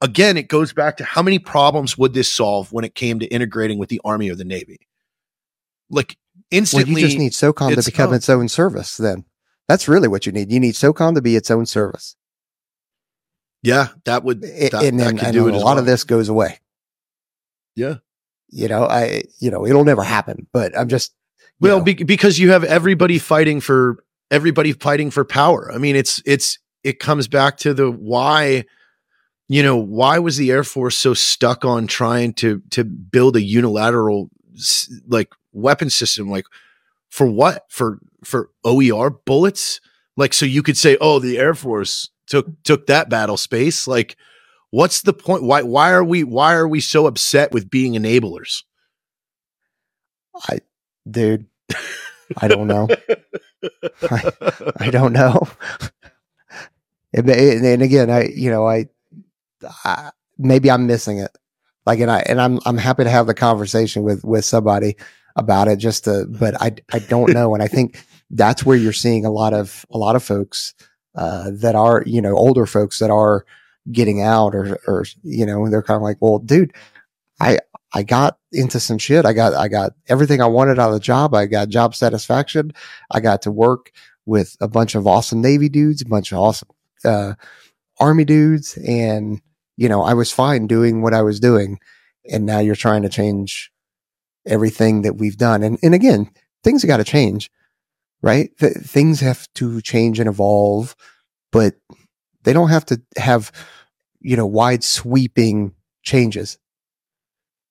[0.00, 3.26] again, it goes back to how many problems would this solve when it came to
[3.26, 4.86] integrating with the Army or the Navy?
[5.90, 6.16] Like
[6.50, 8.14] instantly, well, you just need SOCOM to become done.
[8.16, 8.96] its own service.
[8.96, 9.24] Then
[9.68, 10.50] that's really what you need.
[10.52, 12.16] You need SOCOM to be its own service,
[13.62, 15.78] yeah, that would A- that, and that then could and do then it a lot
[15.78, 16.58] of this goes away.
[17.76, 17.96] Yeah.
[18.50, 21.14] You know, I you know it'll never happen, but I'm just
[21.60, 25.70] Well, be- because you have everybody fighting for everybody fighting for power.
[25.72, 28.64] I mean, it's it's it comes back to the why.
[29.48, 33.42] You know, why was the Air Force so stuck on trying to to build a
[33.42, 34.30] unilateral
[35.06, 36.30] like weapon system?
[36.30, 36.44] Like
[37.12, 37.66] for what?
[37.68, 39.80] For for OER bullets?
[40.16, 43.86] Like so you could say, oh, the Air Force took took that battle space.
[43.86, 44.16] Like,
[44.70, 45.42] what's the point?
[45.42, 48.62] Why why are we why are we so upset with being enablers?
[50.48, 50.60] I
[51.08, 51.46] dude,
[52.38, 52.88] I don't know.
[54.80, 55.46] I don't know.
[57.12, 58.88] and, and and again, I you know I,
[59.84, 61.36] I maybe I'm missing it.
[61.84, 64.96] Like and I and I'm I'm happy to have the conversation with with somebody
[65.36, 67.54] about it just to but I I don't know.
[67.54, 70.74] And I think that's where you're seeing a lot of a lot of folks
[71.14, 73.44] uh that are you know older folks that are
[73.90, 76.72] getting out or or you know they're kind of like well dude
[77.40, 77.58] I
[77.94, 79.26] I got into some shit.
[79.26, 81.34] I got I got everything I wanted out of the job.
[81.34, 82.72] I got job satisfaction.
[83.10, 83.90] I got to work
[84.24, 86.68] with a bunch of awesome Navy dudes a bunch of awesome
[87.04, 87.34] uh
[87.98, 88.78] Army dudes.
[88.86, 89.40] And
[89.76, 91.78] you know I was fine doing what I was doing.
[92.30, 93.71] And now you're trying to change
[94.46, 95.62] everything that we've done.
[95.62, 96.30] And, and again,
[96.64, 97.50] things have got to change,
[98.22, 98.50] right?
[98.58, 100.94] Th- things have to change and evolve,
[101.50, 101.74] but
[102.44, 103.52] they don't have to have,
[104.20, 106.58] you know, wide sweeping changes.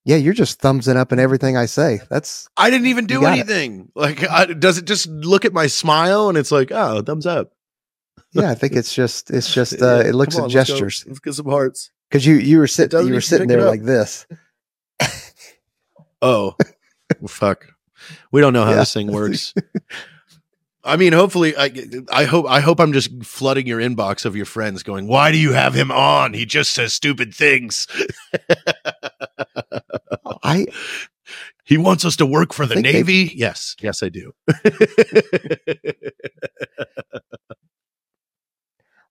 [0.04, 2.00] Yeah, you're just thumbsing up in everything I say.
[2.10, 3.42] That's I didn't even do got it.
[3.42, 3.92] anything.
[3.96, 7.52] Like, I, does it just look at my smile and it's like, oh, thumbs up?
[8.34, 8.50] yeah.
[8.50, 10.74] I think it's just it's just uh, it looks Come at on, let's go.
[10.76, 11.92] gestures Let's get some hearts.
[12.10, 14.26] because you you were sitting you were sitting there like this.
[16.22, 16.56] Oh,
[17.20, 17.66] well, fuck.
[18.32, 18.78] We don't know how Yeah.
[18.78, 19.54] this thing works.
[20.84, 21.72] I mean, hopefully, I,
[22.12, 25.38] I hope, I hope I'm just flooding your inbox of your friends going, "Why do
[25.38, 26.34] you have him on?
[26.34, 27.86] He just says stupid things.
[30.44, 30.66] I
[31.64, 34.34] He wants us to work for the think they- Navy." yes, yes, I do.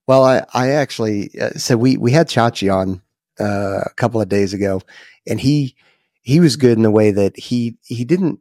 [0.07, 3.01] Well, I, I actually, uh, so we, we had Chachi on
[3.38, 4.83] uh, a couple of days ago
[5.27, 5.77] and he,
[6.22, 8.40] he was good in the way that he, he didn't,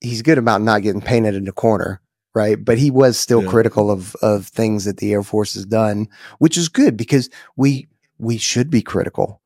[0.00, 2.00] he's good about not getting painted in the corner.
[2.34, 2.62] Right.
[2.62, 3.48] But he was still Yeah.
[3.48, 6.06] critical of, of things that the Air Force has done,
[6.38, 9.40] which is good because we, we should be critical.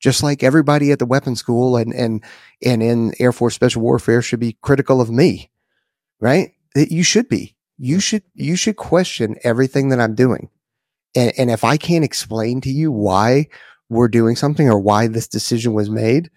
[0.00, 2.24] Just like everybody at the weapons school and, and,
[2.64, 5.50] and in Air Force Special Warfare should be critical of me.
[6.18, 6.52] Right.
[6.74, 7.54] That You should be.
[7.76, 10.48] You should, you should question everything that I'm doing.
[11.14, 13.48] And, and if I can't explain to you why
[13.90, 16.30] we're doing something or why this decision was made,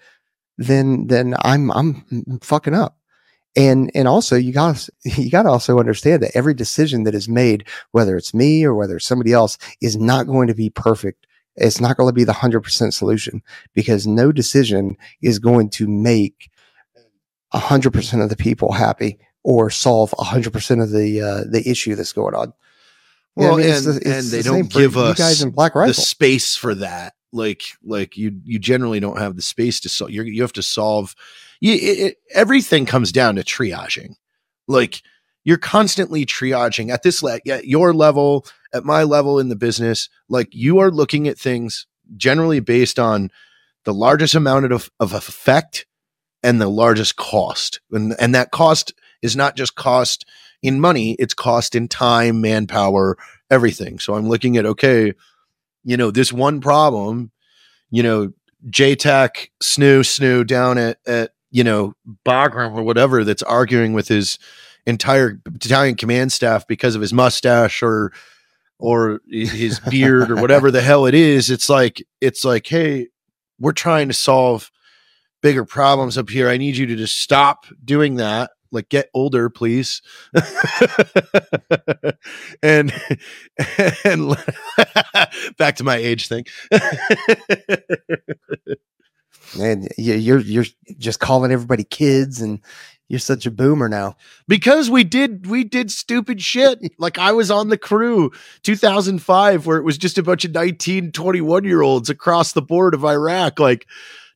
[0.59, 2.03] then then I'm I'm
[2.41, 2.97] fucking up.
[3.55, 7.27] And and also you got you got to also understand that every decision that is
[7.29, 11.25] made, whether it's me or whether it's somebody else, is not going to be perfect.
[11.55, 13.41] It's not going to be the hundred percent solution
[13.73, 16.49] because no decision is going to make
[17.53, 21.95] hundred percent of the people happy or solve hundred percent of the uh, the issue
[21.95, 22.53] that's going on.
[23.35, 23.69] Well, what I mean?
[23.69, 25.93] It's and, the- it's and they same don't give you us guys in Black the
[25.93, 27.13] space for that.
[27.31, 30.11] Like, like you, you generally don't have the space to solve.
[30.11, 31.15] You have to solve.
[31.59, 34.15] You, it, it, everything comes down to triaging.
[34.67, 35.01] Like,
[35.43, 40.09] you're constantly triaging at this, at your level, at my level in the business.
[40.27, 41.87] Like, you are looking at things
[42.17, 43.31] generally based on
[43.85, 45.85] the largest amount of, of effect
[46.43, 50.25] and the largest cost, and and that cost is not just cost
[50.61, 53.17] in money; it's cost in time, manpower,
[53.49, 53.99] everything.
[53.99, 55.13] So I'm looking at okay,
[55.83, 57.31] you know, this one problem,
[57.91, 58.33] you know,
[58.69, 61.93] JTAC snoo snoo down at at you know
[62.25, 64.37] Bagram or whatever that's arguing with his
[64.85, 68.11] entire battalion command staff because of his mustache or
[68.79, 71.49] or his beard or whatever the hell it is.
[71.49, 73.07] It's like it's like, hey,
[73.59, 74.71] we're trying to solve
[75.41, 76.49] bigger problems up here.
[76.49, 78.51] I need you to just stop doing that.
[78.71, 80.01] Like get older, please.
[82.63, 82.91] and
[84.03, 84.35] and
[85.57, 86.45] back to my age thing.
[89.55, 90.65] You- you're you're
[90.97, 92.59] just calling everybody kids, and
[93.07, 94.15] you're such a boomer now.
[94.47, 99.77] because we did we did stupid shit like i was on the crew 2005 where
[99.77, 103.59] it was just a bunch of 19 21 year olds across the board of iraq
[103.59, 103.87] like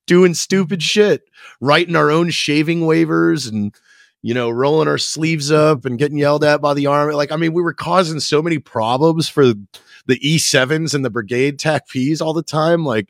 [0.07, 1.21] doing stupid shit
[1.61, 3.75] writing our own shaving waivers and
[4.23, 7.13] you know, rolling our sleeves up and getting yelled at by the army.
[7.13, 11.59] Like, I mean, we were causing so many problems for the E7s and the brigade
[11.59, 12.85] TACPs all the time.
[12.85, 13.09] Like,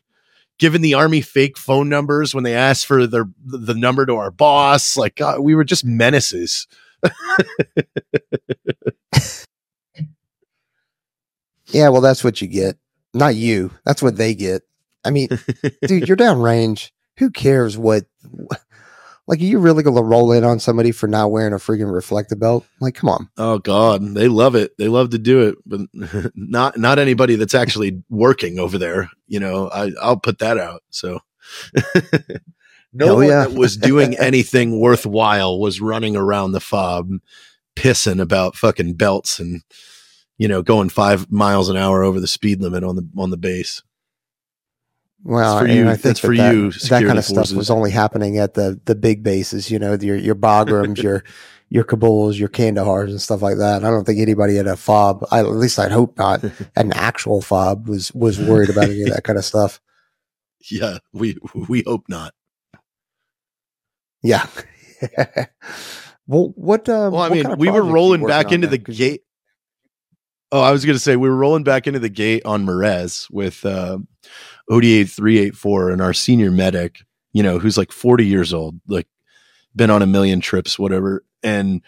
[0.57, 4.31] giving the army fake phone numbers when they asked for their the number to our
[4.31, 4.97] boss.
[4.97, 6.67] Like, God, we were just menaces.
[11.67, 12.77] yeah, well, that's what you get.
[13.13, 13.71] Not you.
[13.85, 14.63] That's what they get.
[15.05, 15.29] I mean,
[15.85, 16.91] dude, you're downrange.
[17.17, 18.05] Who cares what
[19.27, 21.93] like, are you really going to roll in on somebody for not wearing a freaking
[21.93, 22.65] reflective belt?
[22.81, 23.29] Like, come on.
[23.37, 24.77] Oh God, they love it.
[24.77, 25.81] They love to do it, but
[26.35, 29.09] not not anybody that's actually working over there.
[29.27, 30.83] You know, I I'll put that out.
[30.89, 31.19] So.
[32.93, 33.43] no Hell one yeah.
[33.43, 37.09] that was doing anything worthwhile was running around the fob
[37.75, 39.61] pissing about fucking belts and
[40.37, 43.37] you know going five miles an hour over the speed limit on the on the
[43.37, 43.81] base
[45.23, 46.71] well, for you, I think for that, you.
[46.71, 47.49] That, that kind of forces.
[47.49, 49.71] stuff was only happening at the the big bases.
[49.71, 51.23] You know, your your Bagrams, your
[51.69, 53.83] your Kabuls, your Kandahars, and stuff like that.
[53.83, 56.43] I don't think anybody at a fob, I, at least I'd hope not,
[56.75, 59.79] an actual fob was was worried about any of that kind of stuff.
[60.71, 62.33] Yeah, we we hope not.
[64.21, 64.47] Yeah.
[66.25, 66.87] well, what?
[66.87, 69.23] Uh, well, I mean, kind of we were rolling back into the gate.
[70.53, 73.29] Oh, I was going to say we were rolling back into the gate on Merez
[73.29, 73.97] with uh,
[74.69, 76.99] ODA 384 and our senior medic,
[77.33, 79.07] you know, who's like 40 years old, like
[79.75, 81.23] been on a million trips, whatever.
[81.41, 81.81] And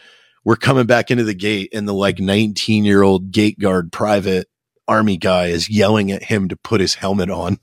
[0.43, 4.47] we're coming back into the gate and the like 19 year old gate guard private
[4.87, 7.57] army guy is yelling at him to put his helmet on.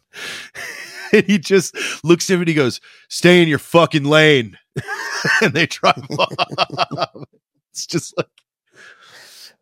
[1.12, 4.58] and he just looks at him and he goes, stay in your fucking lane.
[5.42, 7.14] and they drive off.
[7.70, 8.26] it's just like,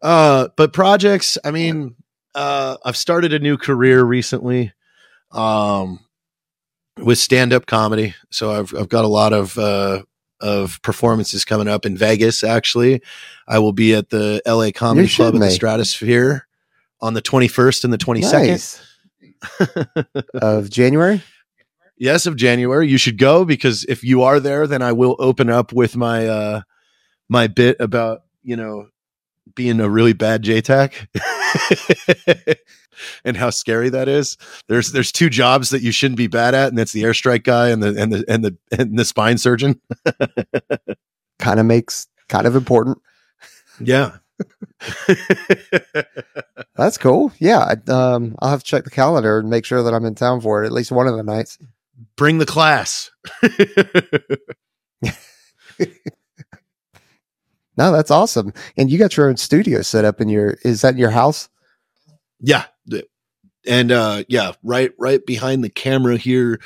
[0.00, 1.96] uh, but projects, I mean,
[2.34, 4.72] uh, I've started a new career recently
[5.32, 6.00] um,
[6.98, 8.14] with stand up comedy.
[8.30, 10.02] So I've I've got a lot of uh,
[10.40, 12.42] of performances coming up in Vegas.
[12.42, 13.02] Actually,
[13.46, 16.46] I will be at the LA Comedy Club at the Stratosphere
[17.00, 18.80] on the 21st and the 22nd nice.
[20.34, 21.22] of January.
[22.02, 22.88] Yes, of January.
[22.88, 26.26] You should go because if you are there, then I will open up with my
[26.26, 26.62] uh
[27.28, 28.88] my bit about you know
[29.54, 30.94] being a really bad JTAC.
[33.24, 34.36] and how scary that is.
[34.68, 37.68] There's there's two jobs that you shouldn't be bad at, and that's the airstrike guy
[37.68, 39.80] and the and the and the and the spine surgeon.
[41.38, 42.98] kind of makes kind of important.
[43.80, 44.16] Yeah.
[46.76, 47.32] That's cool.
[47.38, 50.40] Yeah, um, I'll have to check the calendar and make sure that I'm in town
[50.40, 51.58] for it at least one of the nights.
[52.16, 53.10] Bring the class.
[57.80, 58.52] No, that's awesome.
[58.76, 61.48] And you got your own studio set up in your is that in your house?
[62.38, 62.64] Yeah.
[63.66, 66.60] And uh yeah, right right behind the camera here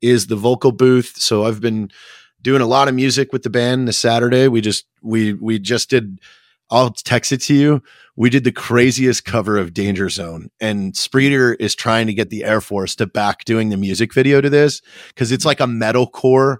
[0.00, 1.16] is the vocal booth.
[1.16, 1.90] So I've been
[2.40, 4.46] doing a lot of music with the band this Saturday.
[4.46, 6.20] We just we we just did
[6.70, 7.82] I'll text it to you.
[8.14, 12.44] We did the craziest cover of Danger Zone, and Spreeder is trying to get the
[12.44, 16.58] Air Force to back doing the music video to this because it's like a metalcore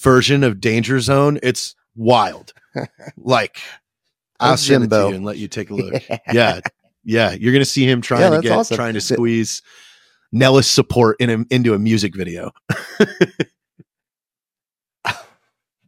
[0.00, 1.38] version of Danger Zone.
[1.42, 2.54] It's wild.
[3.16, 3.58] Like
[4.40, 4.96] I'll send Jimbo.
[4.96, 6.02] it to you and let you take a look.
[6.32, 6.60] yeah,
[7.04, 8.76] yeah, you're going to see him trying yeah, to get awesome.
[8.76, 9.62] trying to squeeze
[10.32, 12.52] Nellis support in a, into a music video.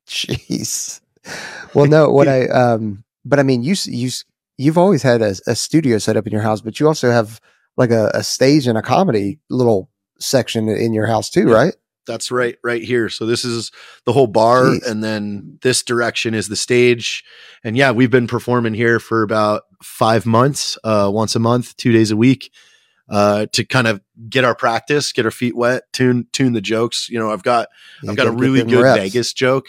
[0.07, 1.01] Jeez.
[1.75, 4.11] Well, no, what I um, but I mean, you you
[4.59, 7.41] you've always had a, a studio set up in your house, but you also have
[7.77, 11.55] like a, a stage and a comedy little section in your house too, yeah.
[11.55, 11.77] right?
[12.07, 13.09] That's right, right here.
[13.09, 13.71] So this is
[14.05, 14.87] the whole bar, Jeez.
[14.87, 17.25] and then this direction is the stage.
[17.63, 21.93] And yeah, we've been performing here for about five months, uh, once a month, two
[21.93, 22.53] days a week,
[23.09, 27.09] uh, to kind of get our practice, get our feet wet, tune tune the jokes.
[27.09, 27.69] You know, I've got
[28.09, 29.01] I've got a really good reps.
[29.01, 29.69] Vegas joke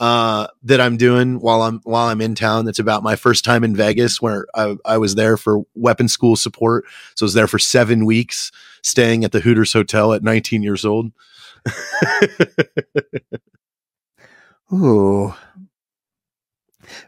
[0.00, 2.64] uh, that I'm doing while I'm while I'm in town.
[2.64, 6.36] That's about my first time in Vegas, where I, I was there for weapon school
[6.36, 6.84] support.
[7.14, 8.50] So I was there for seven weeks,
[8.82, 11.12] staying at the Hooters Hotel at 19 years old.
[14.72, 15.34] Ooh.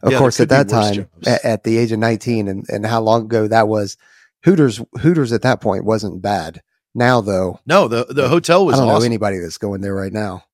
[0.03, 3.01] Of yeah, course, at that time, at, at, the age of 19 and, and how
[3.01, 3.97] long ago that was,
[4.45, 6.63] Hooters, Hooters at that point wasn't bad.
[6.95, 9.01] Now though, no, the, the hotel was, I don't awesome.
[9.01, 10.45] know anybody that's going there right now.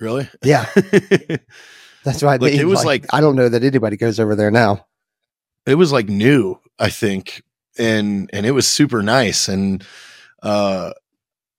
[0.00, 0.28] Really?
[0.42, 0.66] Yeah.
[2.04, 4.50] that's why like, it was like, like, I don't know that anybody goes over there
[4.50, 4.86] now.
[5.66, 7.42] It was like new, I think.
[7.78, 9.48] And, and it was super nice.
[9.48, 9.84] And,
[10.42, 10.92] uh,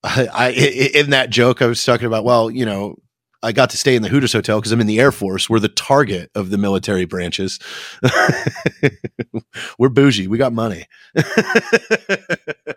[0.04, 2.24] I, I in that joke I was talking about.
[2.24, 2.96] Well, you know,
[3.44, 5.50] I got to stay in the Hooters Hotel because I'm in the Air Force.
[5.50, 7.60] We're the target of the military branches.
[9.80, 10.28] We're bougie.
[10.28, 10.86] We got money.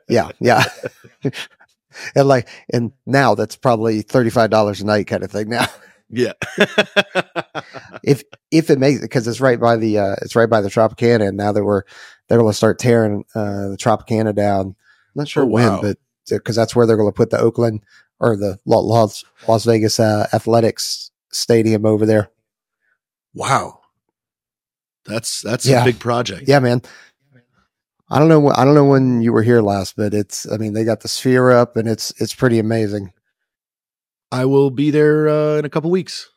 [0.08, 0.64] yeah, yeah.
[2.14, 5.48] and like, and now that's probably thirty five dollars a night kind of thing.
[5.48, 5.66] Now,
[6.10, 6.32] Yeah.
[8.02, 10.68] if if it makes it, because it's right by the uh, it's right by the
[10.68, 11.82] Tropicana, and now that we're
[12.28, 14.66] they're going to start tearing uh, the Tropicana down.
[15.14, 15.80] I'm not sure Oh, when, wow.
[15.82, 15.98] but
[16.28, 17.82] because that's where they're going to put the Oakland
[18.20, 22.30] or the Las Las Vegas uh, Athletics Stadium over there.
[23.34, 23.78] wow.
[25.04, 25.82] That's that's Yeah.
[25.82, 26.46] a big project.
[26.46, 26.82] Yeah, man.
[28.08, 28.50] I don't know.
[28.50, 30.46] I don't know when you were here last, but it's.
[30.50, 33.12] I mean, they got the sphere up, and it's it's pretty amazing.
[34.30, 36.30] I will be there uh, in a couple weeks.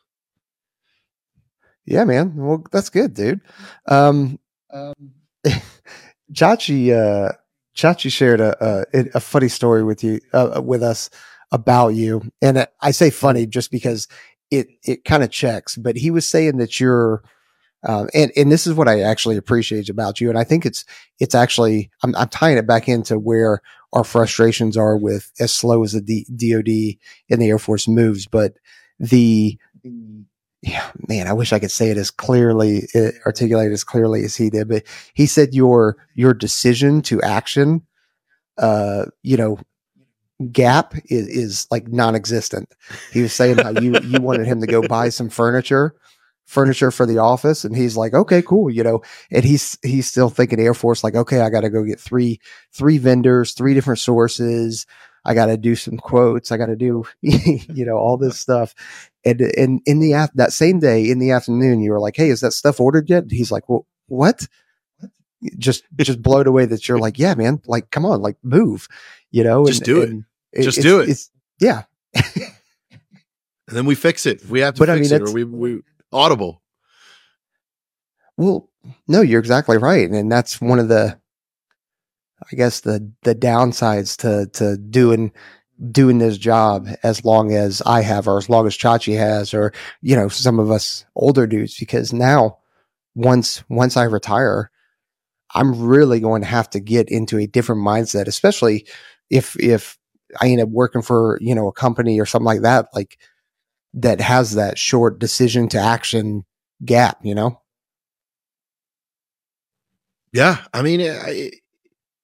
[1.84, 2.34] Yeah, man.
[2.34, 3.40] Well, that's good, dude.
[3.86, 4.38] Um,
[6.32, 7.32] Chachi, uh,
[7.76, 11.10] Chachi shared a, a a funny story with you, uh, with us
[11.52, 14.08] about you, and uh, I say funny just because
[14.50, 15.76] it it kind of checks.
[15.76, 17.22] But he was saying that you're,
[17.86, 20.84] um, and and this is what I actually appreciate about you, and I think it's
[21.20, 23.60] it's actually I'm, I'm tying it back into where
[23.92, 26.98] our frustrations are with as slow as the D- DoD
[27.30, 28.54] and the Air Force moves, but
[28.98, 29.58] the
[30.66, 34.34] yeah, man, I wish I could say it as clearly, uh, articulate as clearly as
[34.34, 34.68] he did.
[34.68, 34.82] But
[35.14, 37.86] he said your your decision to action,
[38.58, 39.60] uh, you know,
[40.50, 42.74] gap is, is like non-existent.
[43.12, 45.94] He was saying how you you wanted him to go buy some furniture,
[46.46, 49.02] furniture for the office, and he's like, okay, cool, you know.
[49.30, 52.40] And he's he's still thinking Air Force, like, okay, I got to go get three
[52.72, 54.84] three vendors, three different sources.
[55.24, 56.52] I got to do some quotes.
[56.52, 58.74] I got to do, you know, all this stuff.
[59.26, 62.30] And, and in the, af- that same day in the afternoon, you were like, Hey,
[62.30, 63.24] is that stuff ordered yet?
[63.28, 64.46] He's like, well, what?
[65.58, 68.88] Just, just blown away that you're like, yeah, man, like, come on, like move,
[69.30, 70.62] you know, Just do it.
[70.62, 71.18] Just it's- do it.
[71.60, 71.82] Yeah.
[73.68, 74.44] And then we fix it.
[74.48, 75.80] We have to But I fix mean, it, or we, we
[76.12, 76.62] audible.
[78.36, 78.70] Well,
[79.08, 80.08] no, you're exactly right.
[80.08, 81.18] And that's one of the,
[82.52, 85.32] I guess the, the downsides to, to doing,
[85.90, 89.72] doing this job as long as I have, or as long as Chachi has, or,
[90.00, 92.58] you know, some of us older dudes, because now
[93.14, 94.70] once, once I retire,
[95.54, 98.86] I'm really going to have to get into a different mindset, especially
[99.30, 99.98] if, if
[100.40, 103.18] I end up working for, you know, a company or something like that, like
[103.94, 106.44] that has that short decision to action
[106.84, 107.60] gap, you know?
[110.32, 111.54] Yeah, I mean, it,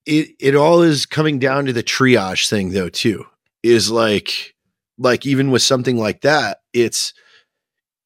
[0.04, 2.90] it it all is coming down to the triage thing, though.
[2.90, 3.24] Too
[3.62, 4.54] is like
[4.98, 7.14] like even with something like that, it's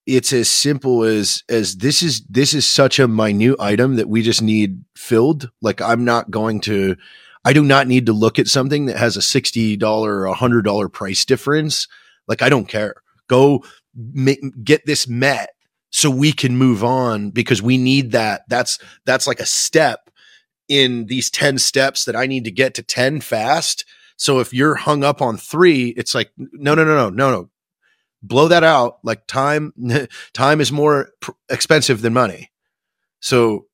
[0.07, 4.22] it's as simple as as this is this is such a minute item that we
[4.22, 5.50] just need filled.
[5.61, 6.96] Like I'm not going to,
[7.44, 10.34] I do not need to look at something that has a sixty dollar or a
[10.34, 11.88] hundred dollar price difference.
[12.28, 12.94] Like I don't care.
[13.28, 14.32] Go ma-
[14.62, 15.50] get this met
[15.90, 18.42] so we can move on because we need that.
[18.48, 20.11] That's that's like a step
[20.68, 23.84] in these 10 steps that I need to get to 10 fast.
[24.16, 27.50] So if you're hung up on 3, it's like no no no no no no.
[28.22, 28.98] Blow that out.
[29.02, 29.72] Like time
[30.32, 32.50] time is more pr- expensive than money.
[33.20, 33.66] So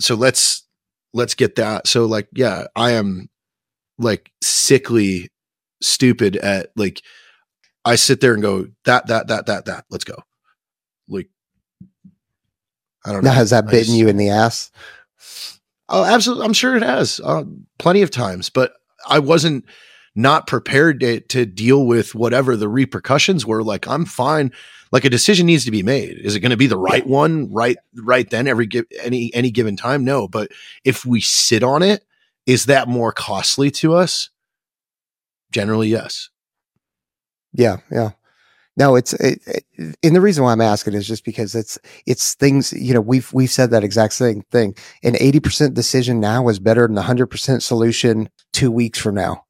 [0.00, 0.64] so let's
[1.12, 1.86] let's get that.
[1.86, 3.28] So like yeah, I am
[3.98, 5.30] like sickly
[5.82, 7.02] stupid at like
[7.84, 10.22] I sit there and go that that that that that let's go.
[11.08, 11.28] Like
[13.04, 13.30] I don't know.
[13.30, 14.70] Has that I bitten just- you in the ass?
[15.88, 16.44] Oh, absolutely.
[16.44, 17.44] I'm sure it has uh,
[17.78, 18.74] plenty of times, but
[19.08, 19.64] I wasn't
[20.18, 23.62] not prepared to, to deal with whatever the repercussions were.
[23.62, 24.52] Like, I'm fine.
[24.90, 26.18] Like, a decision needs to be made.
[26.18, 28.68] Is it going to be the right one, right, right then, every
[29.02, 30.04] any any given time?
[30.04, 30.50] No, but
[30.84, 32.04] if we sit on it,
[32.46, 34.30] is that more costly to us?
[35.52, 36.30] Generally, yes.
[37.52, 38.10] Yeah, yeah.
[38.76, 42.34] No, it's it, it, and the reason why I'm asking is just because it's it's
[42.34, 44.76] things you know we've we've said that exact same thing.
[45.02, 49.44] An 80% decision now is better than a 100% solution two weeks from now,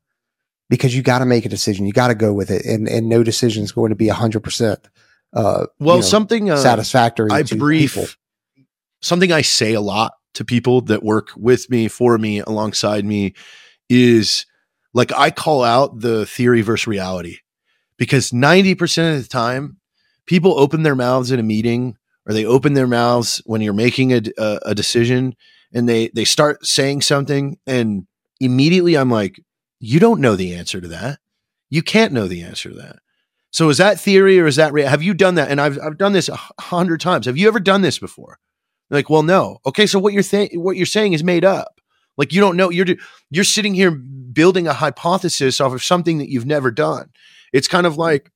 [0.69, 1.87] because you got to make a decision.
[1.87, 4.77] You got to go with it, and and no decision is going to be 100%
[5.33, 7.31] uh, Well, you know, something uh, satisfactory.
[7.31, 8.09] I to brief people.
[9.01, 13.35] something I say a lot to people that work with me, for me, alongside me
[13.89, 14.47] is
[14.95, 17.39] like I call out the theory versus reality
[17.97, 19.79] because 90% of the time
[20.27, 21.97] people open their mouths in a meeting
[22.27, 25.35] or they open their mouths when you're making a, a, a decision
[25.73, 28.07] and they, they start saying something and
[28.41, 29.43] immediately I'm like,
[29.81, 31.18] you don't know the answer to that.
[31.70, 32.97] You can't know the answer to that.
[33.51, 35.51] So is that theory or is that, rea- have you done that?
[35.51, 37.26] And I've, I've done this a hundred times.
[37.26, 38.39] Have you ever done this before?
[38.91, 39.59] Like, well, no.
[39.66, 39.87] Okay.
[39.87, 41.81] So what you're th- what you're saying is made up.
[42.16, 42.70] Like you don't know.
[42.70, 42.87] You're
[43.31, 47.11] you're sitting here building a hypothesis off of something that you've never done.
[47.53, 48.31] It's kind of like,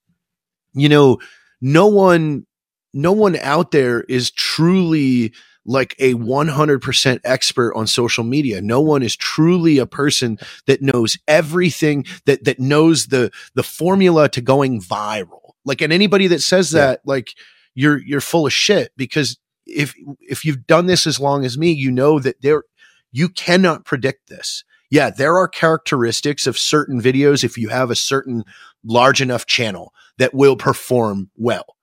[0.75, 1.19] you know,
[1.61, 2.47] no one,
[2.93, 5.33] no one out there is truly
[5.65, 8.61] like a 100% expert on social media.
[8.61, 14.29] No one is truly a person that knows everything that that knows the the formula
[14.31, 15.53] to going viral.
[15.65, 16.81] Like, and anybody that says Yeah.
[16.87, 17.29] that, like,
[17.75, 21.71] you're you're full of shit because if if you've done this as long as me,
[21.73, 22.65] you know that there
[23.13, 24.65] you cannot predict this.
[24.91, 28.45] Yeah, there are characteristics of certain videos if you have a certain
[28.85, 31.77] large enough channel that will perform well.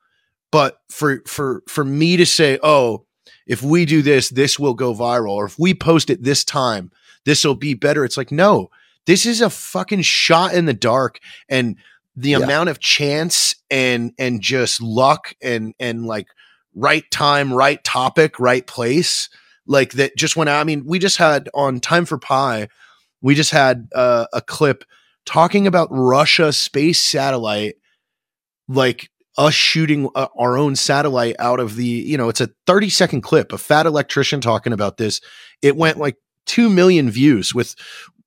[0.52, 3.06] But for for for me to say, "Oh,
[3.50, 6.92] if we do this, this will go viral," or if we post it this time,
[7.26, 8.06] this will be better.
[8.06, 8.70] It's like, no,
[9.06, 11.20] this is a fucking shot in the dark
[11.50, 11.76] and
[12.16, 12.38] the Yeah.
[12.38, 16.28] amount of chance and and just luck and and like
[16.76, 19.30] right time, right topic, right place,
[19.68, 20.62] like that just went out.
[20.62, 22.68] I mean, we just had on Time for Pie,
[23.22, 24.84] we just had uh, a clip
[25.26, 27.76] talking about Russia space satellite,
[28.68, 29.10] like
[29.40, 33.22] us shooting uh, our own satellite out of the, you know, it's a 30 second
[33.22, 35.22] clip, a fat electrician talking about this.
[35.62, 36.18] It went like
[36.48, 37.74] 2 million views with,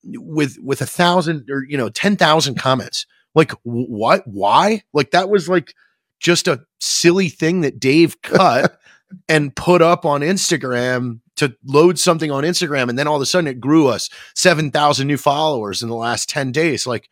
[0.03, 3.07] with, with a thousand or, you know, 10,000 comments.
[3.35, 4.23] Like, what?
[4.27, 4.83] Why?
[4.95, 5.75] Like, that was like
[6.19, 8.79] just a silly thing that Dave cut
[9.29, 12.89] and put up on Instagram to load something on Instagram.
[12.89, 16.31] And then all of a sudden it grew us 7,000 new followers in the last
[16.31, 16.87] 10 days.
[16.87, 17.11] Like,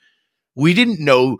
[0.54, 1.38] we didn't know.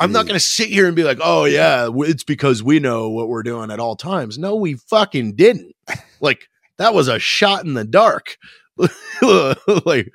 [0.00, 3.10] I'm not going to sit here and be like, oh, yeah, it's because we know
[3.10, 4.38] what we're doing at all times.
[4.38, 5.74] No, we fucking didn't.
[6.20, 6.48] Like,
[6.78, 8.38] that was a shot in the dark.
[9.84, 10.10] like,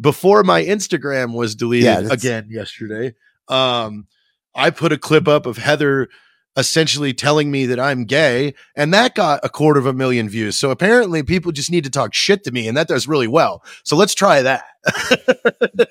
[0.00, 3.14] before my Instagram was deleted Yeah, again yesterday,
[3.48, 4.08] um,
[4.54, 6.08] I put a clip up of Heather
[6.56, 10.56] essentially telling me that I'm gay, and that got a quarter of a million views.
[10.56, 13.62] So apparently, people just need to talk shit to me, and that does really well.
[13.84, 14.64] So let's try that.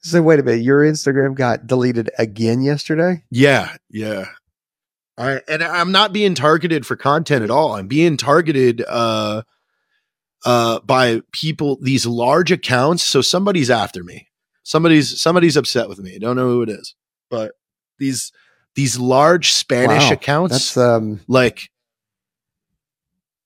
[0.00, 3.22] So wait a minute, your Instagram got deleted again yesterday?
[3.30, 4.26] yeah, yeah.
[5.18, 7.74] I and I'm not being targeted for content at all.
[7.74, 9.42] I'm being targeted uh
[10.44, 13.02] uh by people these large accounts.
[13.02, 14.28] So somebody's after me.
[14.62, 16.14] Somebody's somebody's upset with me.
[16.14, 16.94] I don't know who it is.
[17.30, 17.52] But
[17.98, 18.32] these
[18.74, 21.70] these large Spanish Wow, accounts That's um like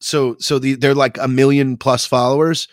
[0.01, 2.69] so so the, they're like a million plus followers.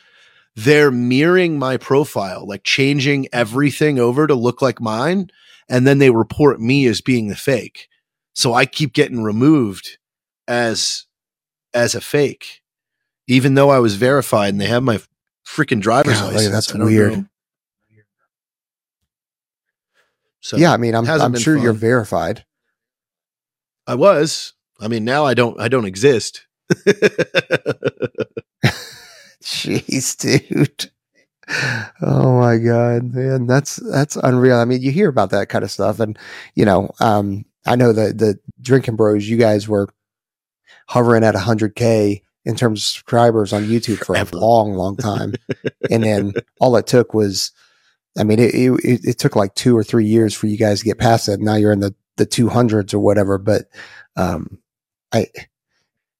[0.55, 5.31] They're mirroring my profile like changing everything over to look like mine
[5.67, 7.87] and then they report me as being the fake.
[8.33, 9.97] So i keep getting removed
[10.47, 11.05] as
[11.73, 12.61] as a fake
[13.27, 14.99] even though i was verified and they have my
[15.47, 16.51] freaking driver's Golly, license.
[16.53, 17.13] that's weird.
[17.13, 17.25] know.
[20.43, 22.45] So yeah, I mean I'm I'm sure you're verified.
[23.87, 26.45] i was i mean now i don't i don't exist
[29.43, 30.89] Jeez, dude.
[32.01, 34.57] Oh my god, man, that's that's unreal.
[34.57, 36.17] I mean, you hear about that kind of stuff, and
[36.55, 39.89] you know, um, I know that the drinking bros, you guys were
[40.87, 44.37] hovering at 100k in terms of subscribers on YouTube for Forever.
[44.37, 45.33] a long, long time,
[45.91, 47.51] and then all it took was,
[48.17, 50.85] I mean, it, it it took like two or three years for you guys to
[50.85, 51.39] get past that.
[51.39, 53.65] Now you're in the the 200s or whatever, but
[54.15, 54.59] um,
[55.11, 55.27] I,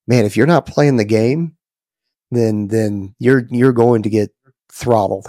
[0.08, 1.56] man, if you're not playing the game,
[2.32, 4.34] then then you're you're going to get
[4.72, 5.28] throttled.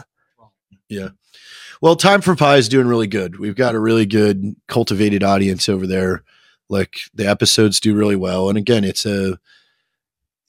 [0.89, 1.11] Yeah.
[1.81, 3.39] Well, Time for Pie is doing really good.
[3.39, 6.25] We've got a really good cultivated audience over there.
[6.71, 8.49] Like the episodes do really well.
[8.49, 9.39] And again, it's a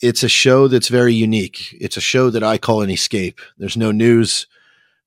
[0.01, 1.75] it's a show that's very unique.
[1.79, 3.41] It's a show that I call an escape.
[3.57, 4.47] There's no news,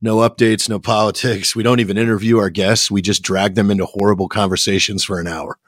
[0.00, 1.56] no updates, no politics.
[1.56, 2.90] We don't even interview our guests.
[2.90, 5.58] We just drag them into horrible conversations for an hour.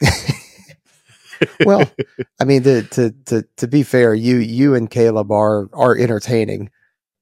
[1.64, 1.88] Well,
[2.40, 6.70] I mean, to to to to be fair, you you and Caleb are are entertaining.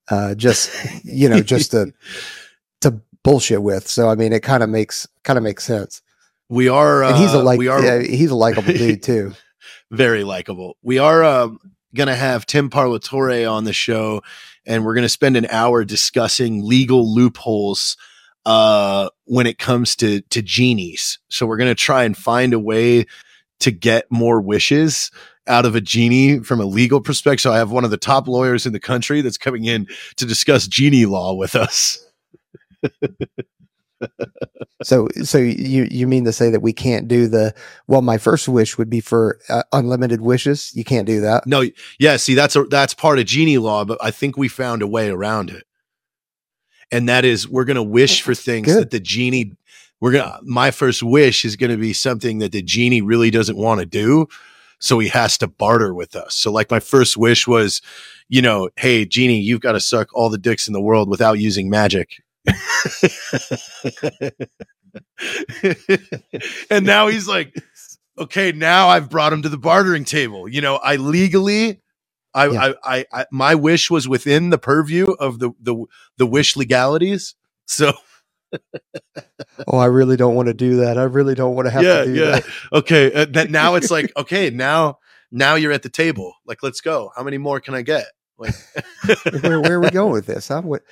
[0.09, 0.71] Uh, just
[1.05, 1.93] you know, just to
[2.81, 3.87] to bullshit with.
[3.89, 6.01] So I mean, it kind of makes kind of makes sense.
[6.49, 9.33] We are uh, And he's a like we are yeah, he's a likable dude too.
[9.91, 10.77] very likable.
[10.83, 11.59] We are um,
[11.95, 14.23] going to have Tim Parlatore on the show,
[14.67, 17.97] and we're going to spend an hour discussing legal loopholes
[18.45, 21.19] uh, when it comes to to genies.
[21.29, 23.07] So we're going to try and find a way
[23.61, 25.11] to get more wishes
[25.47, 27.43] out of a genie from a legal perspective.
[27.43, 29.87] So I have one of the top lawyers in the country that's coming in
[30.17, 32.05] to discuss genie law with us.
[34.83, 37.55] So so you you mean to say that we can't do the
[37.87, 38.03] well?
[38.03, 40.71] My first wish would be for uh, unlimited wishes.
[40.75, 41.47] You can't do that.
[41.47, 41.65] No,
[41.99, 44.87] yeah, see, that's a, that's part of genie law, but I think we found a
[44.87, 45.65] way around it.
[46.93, 48.83] And that is we're gonna wish for things Good.
[48.83, 49.57] that the genie
[50.01, 53.81] we're gonna my first wish is gonna be something that the genie really doesn't want
[53.81, 54.29] to do.
[54.79, 56.35] So he has to barter with us.
[56.35, 57.81] So like my first wish was,
[58.29, 61.39] you know, hey genie, you've got to suck all the dicks in the world without
[61.39, 62.23] using magic.
[66.71, 67.55] and now he's like,
[68.19, 70.49] okay, now I've brought him to the bartering table.
[70.49, 71.83] You know, I legally,
[72.35, 72.73] I, Yeah.
[72.85, 75.85] I, I, I, my wish was within the purview of the the
[76.19, 77.35] the wish legalities.
[77.67, 77.93] So
[79.67, 80.99] oh, I really don't want to do that.
[80.99, 82.31] I really don't want to have yeah, to do yeah.
[82.33, 82.47] that.
[82.73, 84.99] Okay, uh, that now it's like okay, now
[85.31, 86.35] now you're at the table.
[86.47, 87.11] Like, let's go.
[87.17, 88.07] How many more can I get?
[88.39, 88.55] Like,
[89.43, 90.49] Where, where are we going with this?
[90.51, 90.83] What,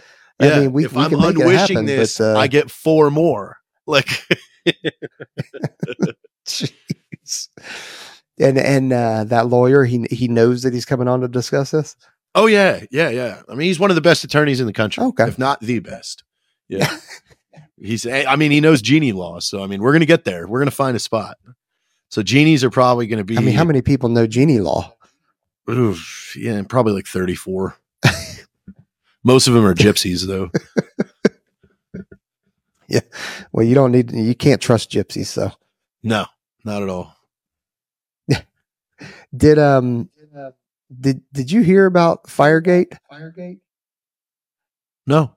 [0.41, 2.39] yeah, I mean, we, if we I'm can make it unwishing happen, this, but uh,
[2.39, 3.59] I get four more.
[3.87, 4.09] Like,
[6.47, 7.49] jeez.
[8.39, 11.97] And and uh, that lawyer, he he knows that he's coming on to discuss this.
[12.35, 13.43] oh yeah, yeah, yeah.
[13.49, 15.28] I mean, he's one of the best attorneys in the country, Okay.
[15.28, 16.24] if not the best.
[16.68, 16.97] Yeah,
[17.80, 18.07] he's.
[18.07, 20.49] I mean, he knows genie law, so I mean, we're gonna get there.
[20.49, 21.37] We're gonna find a spot.
[22.11, 23.39] So genies are probably gonna be.
[23.39, 24.95] I mean, how many people know genie law?
[25.70, 27.76] Oof, yeah, probably like 34.
[29.25, 30.51] Most of them are gypsies, though.
[32.87, 33.01] Yeah.
[33.51, 35.27] Well, you don't need, you can't trust gypsies.
[35.27, 35.51] So
[36.03, 36.27] No,
[36.66, 37.16] not at all.
[39.37, 40.11] did um
[41.01, 42.97] did did you hear about Firegate?
[43.11, 43.61] Firegate.
[45.07, 45.35] No.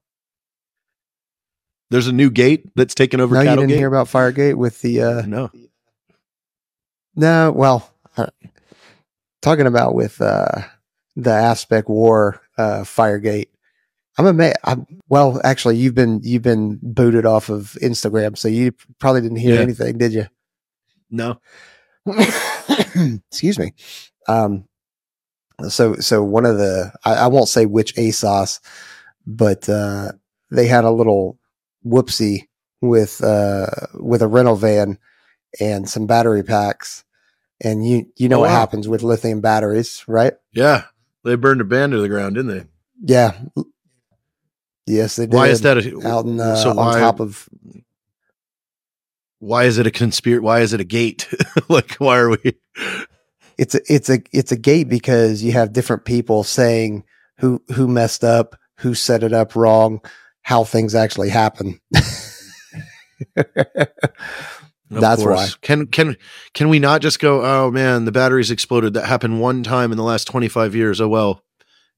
[1.90, 3.76] There's a new gate that's taken over No, you didn't Cattlegate?
[3.78, 5.50] hear about Firegate with the uh no.
[7.16, 7.52] no.
[7.54, 8.28] Well, uh,
[9.42, 10.64] talking about with uh
[11.16, 13.48] the AFSPECWAR uh Firegate.
[14.18, 14.58] I'm amazed.
[14.64, 19.38] I'm, well, actually, you've been you've been booted off of Instagram, so you probably didn't
[19.38, 19.62] hear Yeah.
[19.62, 20.26] anything, did you?
[21.10, 21.40] No.
[23.30, 23.74] excuse me
[24.28, 24.66] um
[25.68, 28.60] so so one of the I, I won't say which asos
[29.26, 30.12] but uh
[30.50, 31.38] they had a little
[31.86, 32.48] whoopsie
[32.82, 35.00] with uh with a rental van
[35.60, 37.04] and some battery packs
[37.62, 38.56] and you you know Oh, what wow.
[38.60, 40.84] happens with lithium batteries right Yeah.
[41.26, 42.64] They burned a band to the ground, didn't they?
[43.04, 43.38] yeah
[44.88, 47.48] yes they did Why is that a, out in, uh, so on top of
[49.40, 50.44] why is it a conspiracy?
[50.44, 51.28] Why is it a gate?
[51.70, 52.54] like, why are we?
[53.58, 57.04] it's a it's a it's a gate because you have different people saying
[57.38, 60.02] who who messed up, who set it up wrong,
[60.42, 61.80] how things actually happen.
[64.90, 65.56] That's course.
[65.56, 66.16] Can can
[66.54, 67.44] can we not just go?
[67.46, 68.94] Oh man, the batteries exploded.
[68.94, 71.02] That happened one time in the last twenty five years.
[71.02, 71.44] Oh well,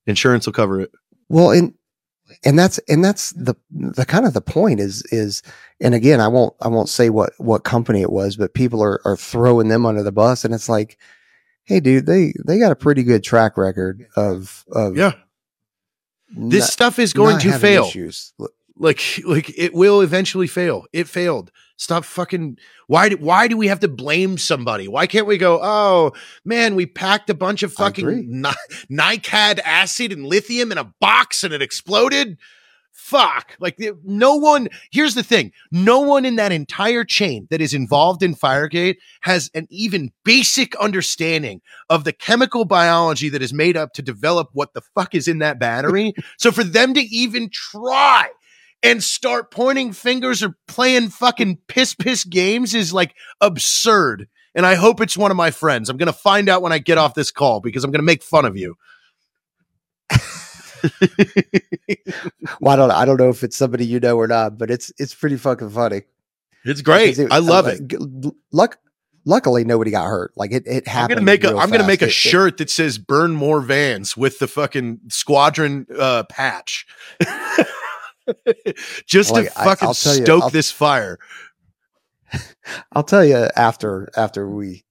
[0.08, 0.92] insurance will cover it.
[1.30, 1.74] well, and
[2.44, 5.44] and that's and that's the the kind of the point is is
[5.82, 9.02] and again, I won't I won't say what what company it was, but people are
[9.06, 10.98] are throwing them under the bus, and it's like,
[11.64, 15.14] hey, dude, they they got a pretty good track record of of Yeah,
[16.30, 17.86] this not- stuff is going to fail.
[17.86, 18.34] Issues.
[18.80, 20.86] Like like it will eventually fail.
[20.92, 21.52] It failed.
[21.78, 22.58] Stop fucking
[22.88, 24.88] why do, why do we have to blame somebody?
[24.88, 26.14] Why can't we go oh
[26.44, 28.50] man we packed a bunch of fucking ni-
[28.92, 32.38] nicad acid and lithium in a box and it exploded?
[32.92, 33.56] Fuck.
[33.62, 35.54] Like no one here's the thing.
[35.72, 40.76] No one in that entire chain that is involved in firegate has an even basic
[40.76, 45.30] understanding of the chemical biology that is made up to develop what the fuck is
[45.30, 46.14] in that battery.
[46.38, 48.30] So for them to even try
[48.84, 54.28] and start pointing fingers or playing fucking piss piss games is like absurd.
[54.56, 55.90] And I hope it's one of my friends.
[55.90, 58.06] I'm going to find out when I get off this call because I'm going to
[58.06, 58.76] make fun of you.
[62.62, 64.92] Well, I don't I don't know if it's somebody you know or not, but it's
[64.98, 66.04] it's pretty fucking funny.
[66.66, 67.18] It's great.
[67.18, 68.34] Because I love uh, it.
[68.52, 68.78] Luck,
[69.26, 70.32] luckily, nobody got hurt.
[70.36, 71.20] Like it, it happened.
[71.20, 73.62] I'm gonna make a I'm gonna make a It- it- shirt that says "Burn More
[73.62, 76.86] Vans" with the fucking squadron uh, patch,
[79.06, 81.18] just Like, to fucking you, stoke I'll- this fire.
[82.92, 84.86] I'll tell you after after we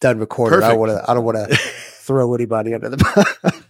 [0.00, 0.58] done recording.
[0.58, 0.70] I Perfect.
[0.72, 1.10] don't want to.
[1.10, 3.62] I don't want to throw anybody under the bus.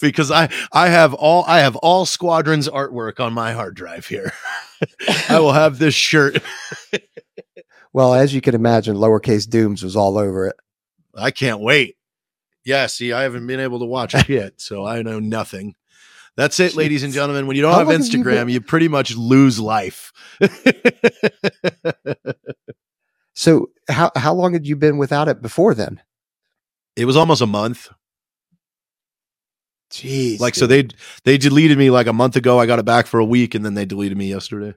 [0.00, 4.32] because I I have all I have all squadrons artwork on my hard drive here.
[5.28, 6.42] I will have this shirt.
[7.92, 10.56] well, as you can imagine, lowercase dooms was all over it.
[11.14, 11.96] I can't wait.
[12.64, 15.76] Yeah, see, I haven't been able to watch it yet, so I know nothing.
[16.36, 17.46] That's it, ladies and gentlemen.
[17.46, 20.12] When you don't How have you Instagram, been- you pretty much lose life.
[23.38, 26.00] So how how long had you been without it before then?
[26.96, 27.90] it was almost a month.
[29.90, 30.40] Jeez.
[30.40, 30.88] Like so they
[31.24, 32.58] they deleted me like a month ago.
[32.58, 34.74] I got it back for a week and then they deleted me yesterday.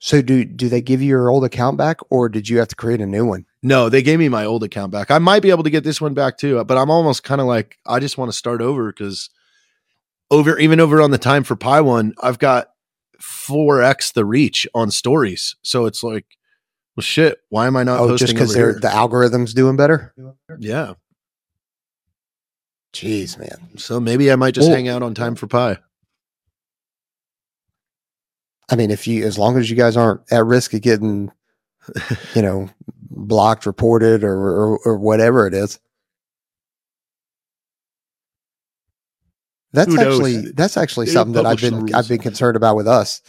[0.00, 2.76] So do do they give you your old account back, or did you have to
[2.76, 3.46] create a new one?
[3.62, 5.10] No, they gave me my old account back.
[5.10, 7.46] I might be able to get this one back too, but I'm almost kind of
[7.46, 9.30] like I just want to start over because
[10.30, 12.70] over even over on the time for Pi one, I've got
[13.20, 15.56] four x the reach on stories.
[15.62, 16.26] So it's like,
[16.96, 17.38] well, shit.
[17.48, 20.14] Why am I not oh, posting just because they're the algorithm's doing better.
[20.58, 20.94] yeah.
[22.92, 23.78] Jeez, man.
[23.78, 25.78] So maybe I might just Well- hang out on time for Pi.
[28.72, 31.32] I mean, if you, as long as you guys aren't at risk of getting,
[32.34, 32.70] you know,
[33.10, 35.80] blocked, reported, or or, or whatever it is.
[39.72, 41.94] That's actually that's actually They something that I've been.
[41.94, 43.22] I've been concerned about with us.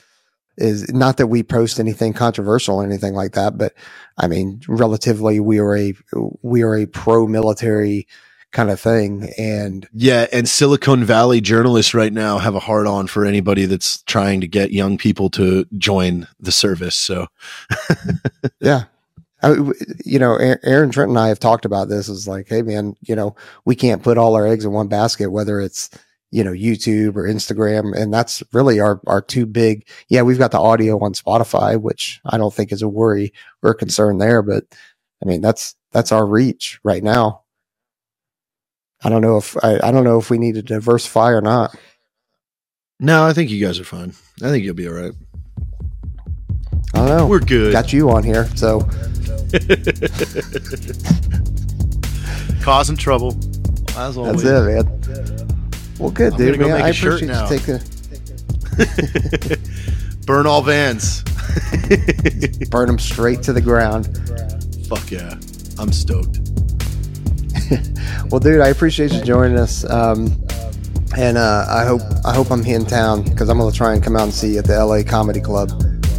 [0.58, 3.74] is not that we post anything controversial or anything like that, but
[4.18, 5.94] I mean, relatively, we are a
[6.42, 8.08] we are a pro military
[8.52, 13.08] kind of thing, and Yeah, and Silicon Valley journalists right now have a hard on
[13.08, 16.98] for anybody that's trying to get young people to join the service.
[16.98, 17.28] So
[18.60, 18.86] yeah.
[19.44, 19.56] I,
[20.06, 22.10] you know, Aaron Trent and I have talked about this.
[22.10, 23.36] Is like, hey, man, you know,
[23.66, 25.90] we can't put all our eggs in one basket, whether it's
[26.32, 29.88] you know YouTube or Instagram, and that's really our our two big.
[30.08, 33.72] Yeah, we've got the audio on Spotify, which I don't think is a worry or
[33.72, 34.66] a concern there, but
[35.22, 37.42] I mean that's that's our reach right now.
[39.04, 41.76] I don't know if I, I don't know if we need to diversify or not.
[43.00, 44.14] no, I think you guys are fine.
[44.42, 45.14] I think you'll be all right.
[46.94, 47.28] I don't know.
[47.28, 47.72] We're good.
[47.72, 48.82] got you on here, so
[52.62, 53.36] Causing trouble.
[53.98, 54.44] As always.
[54.44, 55.61] that's it, man.
[56.02, 56.60] Well, good, I'm dude.
[56.60, 56.82] go man.
[56.82, 57.50] I appreciate now.
[57.50, 57.80] you taking.
[60.26, 61.24] Burn all vans.
[62.70, 64.08] burn them straight to the ground.
[64.88, 65.36] Fuck yeah.
[65.78, 66.40] I'm stoked.
[68.30, 69.84] Well, dude, I appreciate you joining us.
[69.90, 70.28] Um,
[71.18, 74.02] and uh, I hope I hope I'm here in town because I'm gonna try and
[74.02, 75.72] come out and see you at the LA Comedy Club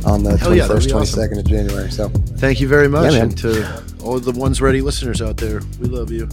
[0.04, 1.20] on the Hell yeah, that'd 21st, be awesome.
[1.20, 1.90] 22nd of January.
[1.90, 3.14] So Thank you very much.
[3.14, 6.28] Yeah, and to all the ones ready listeners out there, we love you.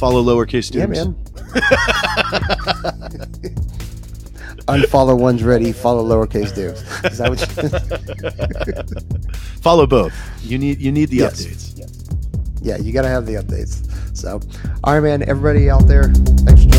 [0.00, 1.14] Follow lowercase yeah, man.
[4.66, 5.72] Unfollow one's ready.
[5.72, 6.80] Follow lowercase dudes.
[7.04, 7.40] Is that what?
[8.66, 8.72] You,
[9.60, 10.14] Follow both.
[10.42, 11.44] You need you need the Yes.
[11.44, 12.56] updates.
[12.62, 13.86] yeah, you got to have the updates.
[14.16, 14.40] So,
[14.84, 15.22] all right, man.
[15.28, 16.04] Everybody out there,
[16.44, 16.69] thanks for